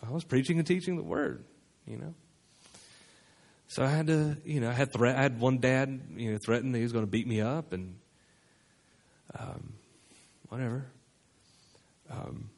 I 0.02 0.10
was 0.10 0.24
preaching 0.24 0.58
and 0.58 0.66
teaching 0.66 0.96
the 0.96 1.02
word, 1.02 1.44
you 1.86 1.96
know. 1.96 2.14
So 3.68 3.82
I 3.82 3.88
had 3.88 4.08
to, 4.08 4.36
you 4.44 4.60
know, 4.60 4.68
I 4.68 4.72
had 4.72 4.92
threat. 4.92 5.16
I 5.16 5.22
had 5.22 5.40
one 5.40 5.58
dad, 5.58 6.00
you 6.16 6.32
know, 6.32 6.38
threatened 6.44 6.74
he 6.76 6.82
was 6.82 6.92
going 6.92 7.04
to 7.04 7.10
beat 7.10 7.26
me 7.26 7.40
up 7.40 7.72
and 7.72 7.94
um, 9.38 9.72
whatever. 10.48 10.86
Um, 12.10 12.50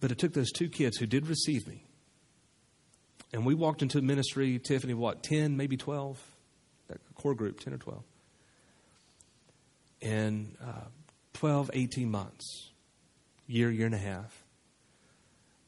but 0.00 0.10
it 0.10 0.18
took 0.18 0.32
those 0.32 0.50
two 0.50 0.68
kids 0.68 0.96
who 0.96 1.06
did 1.06 1.26
receive 1.26 1.66
me, 1.68 1.84
and 3.32 3.44
we 3.44 3.54
walked 3.54 3.82
into 3.82 4.00
ministry. 4.00 4.58
Tiffany, 4.58 4.94
what, 4.94 5.22
ten, 5.22 5.56
maybe 5.56 5.76
twelve, 5.76 6.18
that 6.88 6.98
core 7.14 7.34
group, 7.34 7.60
ten 7.60 7.74
or 7.74 7.78
twelve, 7.78 8.04
and 10.00 10.56
uh, 10.62 10.86
12, 11.42 11.72
18 11.74 12.08
months, 12.08 12.70
year, 13.48 13.68
year 13.68 13.86
and 13.86 13.96
a 13.96 13.98
half, 13.98 14.44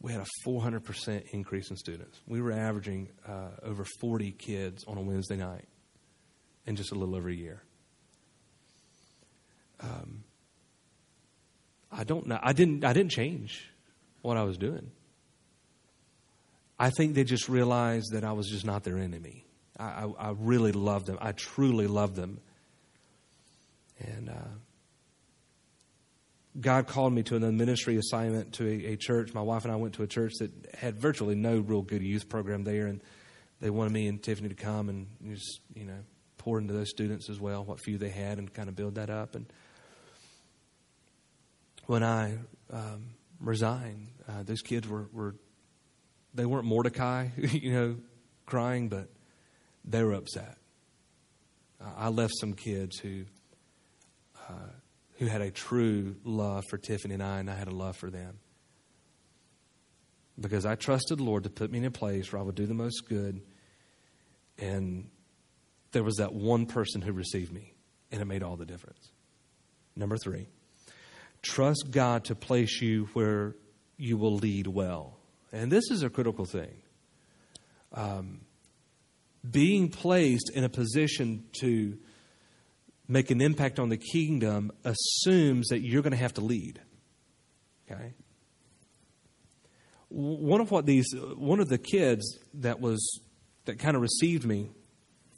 we 0.01 0.13
had 0.13 0.21
a 0.21 0.49
400% 0.49 1.31
increase 1.33 1.69
in 1.69 1.77
students. 1.77 2.21
We 2.29 2.41
were 2.41 2.53
averaging 2.53 3.09
uh, 3.27 3.49
over 3.61 3.85
40 3.99 4.31
kids 4.39 4.85
on 4.87 4.99
a 4.99 5.01
Wednesday 5.01 5.35
night 5.35 5.65
in 6.65 6.77
just 6.77 6.93
a 6.93 6.95
little 6.95 7.17
over 7.17 7.29
a 7.29 7.35
year. 7.35 7.61
Um, 9.81 10.23
I 11.91 12.05
don't 12.05 12.29
know. 12.29 12.39
I 12.41 12.53
didn't. 12.53 12.85
I 12.85 12.93
didn't 12.93 13.11
change 13.11 13.69
what 14.23 14.37
I 14.37 14.45
was 14.45 14.57
doing. 14.57 14.93
I 16.79 16.91
think 16.91 17.17
they 17.17 17.25
just 17.25 17.49
realized 17.49 18.13
that 18.13 18.23
I 18.23 18.31
was 18.31 18.47
just 18.47 18.65
not 18.65 18.85
their 18.85 18.99
enemy. 18.99 19.45
I, 19.77 19.85
I, 19.85 20.29
I 20.29 20.35
really 20.39 20.71
loved 20.71 21.07
them. 21.07 21.19
I 21.21 21.33
truly 21.33 21.89
loved 21.89 22.15
them, 22.15 22.41
and 23.99 24.29
uh, 24.31 24.55
God 26.61 26.87
called 26.87 27.13
me 27.13 27.23
to 27.25 27.37
an 27.37 27.57
ministry 27.57 27.97
assignment 27.97 28.55
to 28.55 28.67
a, 28.67 28.93
a, 28.93 28.97
church. 28.97 29.35
My 29.35 29.43
wife 29.43 29.65
and 29.65 29.73
I 29.73 29.77
went 29.77 29.95
to 29.95 30.05
a 30.05 30.07
church 30.07 30.35
that 30.39 30.53
had 30.75 31.01
virtually 31.01 31.35
no 31.35 31.59
real 31.59 31.83
good 31.83 32.03
youth 32.03 32.29
program 32.29 32.63
there, 32.63 32.87
and 32.87 33.01
they 33.61 33.71
wanted 33.71 33.93
me 33.93 34.07
and 34.07 34.23
Tiffany 34.23 34.49
to 34.49 34.55
come 34.55 34.89
and 34.89 35.09
just 35.27 35.61
you 35.75 35.85
know 35.85 35.99
pour 36.39 36.59
into 36.59 36.73
those 36.73 36.91
students 36.91 37.29
as 37.29 37.41
well, 37.41 37.65
what 37.65 37.81
few 37.81 37.99
they 37.99 38.11
had, 38.11 38.39
and 38.39 38.53
kind 38.53 38.69
of 38.69 38.77
build 38.77 38.95
that 38.95 39.11
up. 39.11 39.35
And 39.35 39.47
when 41.87 42.05
I 42.05 42.39
um, 42.73 43.15
resigned, 43.41 44.09
uh, 44.29 44.45
those 44.45 44.63
kids 44.63 44.87
were, 44.87 45.09
were 45.13 45.35
they 46.35 46.47
weren't 46.47 46.67
Mordecai, 46.67 47.29
you 47.37 47.73
know, 47.73 47.97
crying, 48.47 48.89
but 48.89 49.09
they 49.85 50.05
were 50.05 50.13
upset. 50.13 50.57
Uh, 51.81 51.91
I 51.97 52.09
left 52.11 52.35
some 52.39 52.55
kids 52.55 52.99
who. 53.01 53.25
Uh, 54.49 54.69
who 55.19 55.27
had 55.27 55.41
a 55.41 55.51
true 55.51 56.17
love 56.25 56.65
for 56.69 56.79
Tiffany 56.79 57.15
and 57.15 57.23
I, 57.23 57.39
and 57.39 57.51
I 57.51 57.55
had 57.55 57.69
a 57.69 57.75
love 57.75 57.97
for 57.97 58.11
them. 58.11 58.39
Because 60.39 60.67
I 60.67 60.75
trusted 60.75 61.19
the 61.19 61.23
Lord 61.23 61.45
to 61.45 61.51
put 61.51 61.71
me 61.71 61.79
in 61.79 61.85
a 61.85 61.91
place 61.91 62.33
where 62.33 62.41
I 62.41 62.45
would 62.45 62.57
do 62.57 62.67
the 62.67 62.75
most 62.75 63.09
good. 63.09 63.41
And 64.59 65.09
there 65.93 66.03
was 66.03 66.17
that 66.17 66.33
one 66.33 66.67
person 66.67 67.01
who 67.01 67.13
received 67.13 67.53
me, 67.53 67.75
and 68.11 68.21
it 68.21 68.25
made 68.25 68.43
all 68.43 68.57
the 68.57 68.67
difference. 68.67 69.11
Number 69.95 70.17
three, 70.17 70.49
trust 71.43 71.87
God 71.93 72.25
to 72.25 72.35
place 72.35 72.83
you 72.83 73.09
where 73.13 73.55
you 73.97 74.17
will 74.17 74.35
lead 74.35 74.67
well. 74.67 75.19
And 75.53 75.71
this 75.71 75.85
is 75.93 76.03
a 76.03 76.11
critical 76.11 76.45
thing. 76.45 76.83
Um, 77.93 78.41
being 79.49 79.89
placed 79.89 80.51
in 80.53 80.65
a 80.65 80.69
position 80.69 81.45
to 81.61 81.97
make 83.09 83.31
an 83.31 83.41
impact 83.41 83.79
on 83.79 83.89
the 83.89 83.97
kingdom 83.97 84.73
assumes 84.85 85.69
that 85.69 85.81
you're 85.81 86.03
going 86.03 86.13
to 86.13 86.17
have 86.17 86.35
to 86.35 86.41
lead. 86.41 86.81
Okay? 87.91 88.15
One 90.09 90.61
of 90.61 90.71
what 90.71 90.87
these 90.87 91.07
one 91.37 91.61
of 91.61 91.69
the 91.69 91.79
kids 91.79 92.39
that 92.55 92.81
was 92.81 93.21
that 93.65 93.79
kind 93.79 93.97
of 93.97 94.03
received 94.03 94.45
me, 94.45 94.71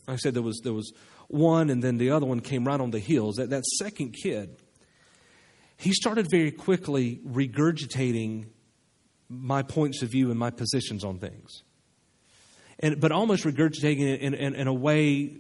I 0.07 0.17
said 0.17 0.35
there 0.35 0.43
was 0.43 0.61
there 0.63 0.75
was 0.75 0.93
one 1.29 1.71
and 1.71 1.83
then 1.83 1.97
the 1.97 2.11
other 2.11 2.27
one 2.27 2.41
came 2.41 2.65
right 2.65 2.81
on 2.81 2.91
the 2.91 2.99
heels. 2.99 3.37
That 3.37 3.51
that 3.51 3.65
second 3.65 4.15
kid, 4.23 4.57
he 5.77 5.93
started 5.93 6.27
very 6.31 6.51
quickly 6.51 7.21
regurgitating 7.27 8.47
my 9.29 9.63
points 9.63 10.03
of 10.03 10.11
view 10.11 10.31
and 10.31 10.39
my 10.39 10.51
positions 10.51 11.05
on 11.05 11.19
things. 11.19 11.63
And, 12.79 13.01
but 13.01 13.11
almost 13.11 13.45
regurgitating 13.45 14.01
it 14.01 14.21
in, 14.21 14.35
in, 14.35 14.55
in 14.55 14.67
a 14.69 14.75
way 14.75 15.39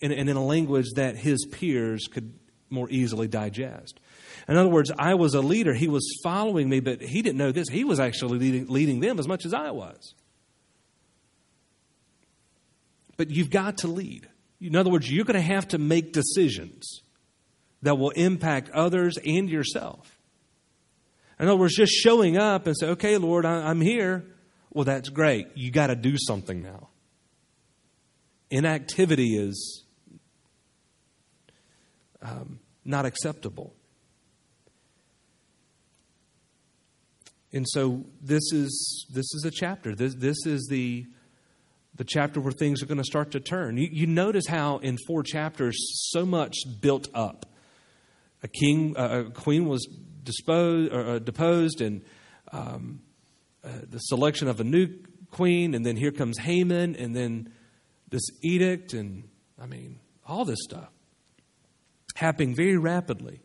and 0.00 0.12
in, 0.12 0.28
in 0.28 0.36
a 0.36 0.44
language 0.44 0.86
that 0.96 1.16
his 1.16 1.46
peers 1.46 2.06
could 2.10 2.32
more 2.70 2.88
easily 2.90 3.28
digest. 3.28 4.00
In 4.48 4.56
other 4.56 4.68
words, 4.68 4.90
I 4.98 5.14
was 5.14 5.34
a 5.34 5.40
leader. 5.40 5.74
He 5.74 5.88
was 5.88 6.20
following 6.22 6.68
me, 6.68 6.80
but 6.80 7.02
he 7.02 7.22
didn't 7.22 7.38
know 7.38 7.52
this. 7.52 7.68
He 7.68 7.84
was 7.84 8.00
actually 8.00 8.38
leading, 8.38 8.66
leading 8.68 9.00
them 9.00 9.18
as 9.18 9.28
much 9.28 9.44
as 9.44 9.52
I 9.52 9.70
was. 9.70 10.14
But 13.16 13.30
you've 13.30 13.50
got 13.50 13.78
to 13.78 13.88
lead. 13.88 14.28
In 14.60 14.76
other 14.76 14.90
words, 14.90 15.10
you're 15.10 15.24
going 15.24 15.34
to 15.34 15.40
have 15.40 15.68
to 15.68 15.78
make 15.78 16.12
decisions 16.12 17.00
that 17.82 17.96
will 17.96 18.10
impact 18.10 18.70
others 18.70 19.18
and 19.18 19.48
yourself. 19.48 20.18
In 21.38 21.46
other 21.46 21.56
words, 21.56 21.76
just 21.76 21.92
showing 21.92 22.36
up 22.36 22.66
and 22.66 22.76
say, 22.76 22.88
okay, 22.88 23.16
Lord, 23.18 23.44
I'm 23.44 23.80
here. 23.80 24.24
Well, 24.70 24.84
that's 24.84 25.08
great. 25.08 25.48
You 25.54 25.70
got 25.70 25.88
to 25.88 25.96
do 25.96 26.16
something 26.16 26.62
now. 26.62 26.88
Inactivity 28.50 29.36
is 29.36 29.84
um, 32.22 32.60
not 32.84 33.04
acceptable. 33.04 33.74
And 37.52 37.66
so 37.68 38.04
this 38.20 38.52
is 38.52 39.06
this 39.10 39.24
is 39.34 39.44
a 39.46 39.50
chapter. 39.50 39.94
This 39.94 40.14
this 40.14 40.36
is 40.44 40.66
the 40.70 41.06
the 41.94 42.04
chapter 42.04 42.40
where 42.40 42.52
things 42.52 42.82
are 42.82 42.86
going 42.86 42.98
to 42.98 43.04
start 43.04 43.32
to 43.32 43.40
turn. 43.40 43.76
You, 43.76 43.88
you 43.90 44.06
notice 44.06 44.46
how 44.46 44.78
in 44.78 44.96
four 45.06 45.22
chapters 45.22 45.76
so 46.12 46.24
much 46.24 46.54
built 46.80 47.08
up. 47.12 47.46
A 48.42 48.48
king, 48.48 48.96
uh, 48.96 49.24
a 49.26 49.30
queen 49.30 49.66
was 49.66 49.84
disposed, 50.22 50.92
or, 50.92 51.06
uh, 51.06 51.18
deposed, 51.18 51.80
and 51.80 52.02
um, 52.52 53.00
uh, 53.64 53.70
the 53.90 53.98
selection 53.98 54.46
of 54.46 54.60
a 54.60 54.64
new 54.64 54.86
queen, 55.32 55.74
and 55.74 55.84
then 55.84 55.96
here 55.96 56.12
comes 56.12 56.38
Haman, 56.38 56.94
and 56.94 57.16
then 57.16 57.52
this 58.10 58.22
edict, 58.42 58.92
and 58.92 59.28
I 59.60 59.66
mean 59.66 59.98
all 60.24 60.44
this 60.44 60.60
stuff 60.62 60.92
happening 62.18 62.54
very 62.54 62.76
rapidly. 62.76 63.40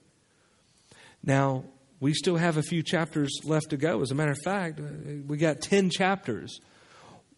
Now, 1.24 1.64
we 2.00 2.14
still 2.14 2.36
have 2.36 2.58
a 2.58 2.64
few 2.64 2.84
chapters 2.84 3.32
left 3.46 3.70
to 3.70 3.78
go. 3.78 4.02
As 4.02 4.12
a 4.12 4.16
matter 4.16 4.32
of 4.32 4.40
fact, 4.44 4.80
uh, 4.80 4.84
we 5.28 5.38
got 5.38 5.62
10 5.62 5.90
chapters. 5.90 6.60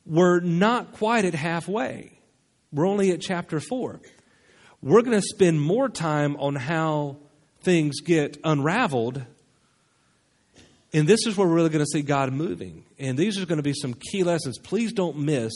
We're 0.05 0.39
not 0.39 0.93
quite 0.93 1.25
at 1.25 1.33
halfway, 1.33 2.19
we're 2.71 2.87
only 2.87 3.11
at 3.11 3.21
chapter 3.21 3.59
4. 3.59 3.99
We're 4.81 5.01
going 5.01 5.19
to 5.19 5.21
spend 5.21 5.61
more 5.61 5.89
time 5.89 6.35
on 6.37 6.55
how 6.55 7.17
things 7.61 8.01
get 8.01 8.37
unraveled. 8.43 9.23
And 10.93 11.07
this 11.07 11.25
is 11.25 11.35
where 11.35 11.47
we're 11.47 11.55
really 11.55 11.69
going 11.69 11.83
to 11.83 11.91
see 11.91 12.03
God 12.03 12.31
moving. 12.31 12.85
And 12.99 13.17
these 13.17 13.39
are 13.41 13.45
going 13.45 13.57
to 13.57 13.63
be 13.63 13.73
some 13.73 13.95
key 13.95 14.23
lessons. 14.23 14.59
Please 14.59 14.93
don't 14.93 15.17
miss 15.17 15.53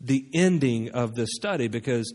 the 0.00 0.26
ending 0.34 0.90
of 0.90 1.14
this 1.14 1.30
study 1.32 1.68
because 1.68 2.12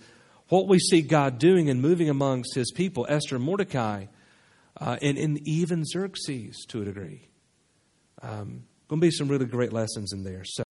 what 0.52 0.68
we 0.68 0.78
see 0.80 1.02
God 1.02 1.40
doing 1.40 1.70
and 1.70 1.82
moving 1.82 2.10
amongst 2.10 2.56
his 2.56 2.72
people, 2.72 3.06
Esther 3.08 3.38
and 3.38 3.46
Mordecai, 3.46 4.08
uh, 4.80 4.98
and, 5.02 5.18
and 5.18 5.40
even 5.48 5.86
Xerxes 5.86 6.66
to 6.68 6.82
a 6.82 6.86
degree. 6.86 7.30
Um, 8.22 8.66
going 8.90 9.00
to 9.00 9.08
be 9.08 9.12
some 9.12 9.30
really 9.30 9.46
great 9.46 9.72
lessons 9.72 10.12
in 10.12 10.24
there. 10.24 10.44
So. 10.44 10.64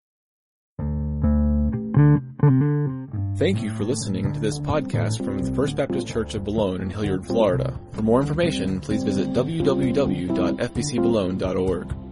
Thank 3.38 3.62
you 3.62 3.70
for 3.76 3.84
listening 3.84 4.32
to 4.32 4.40
this 4.40 4.58
podcast 4.58 5.24
from 5.24 5.38
the 5.38 5.54
First 5.54 5.76
Baptist 5.76 6.08
Church 6.08 6.34
of 6.34 6.42
Boulogne 6.42 6.82
in 6.82 6.90
Hilliard, 6.90 7.24
Florida. 7.24 7.78
For 7.92 8.02
more 8.02 8.20
information, 8.20 8.80
please 8.80 9.04
visit 9.04 9.28
www.fbcboulogne.org. 9.28 12.07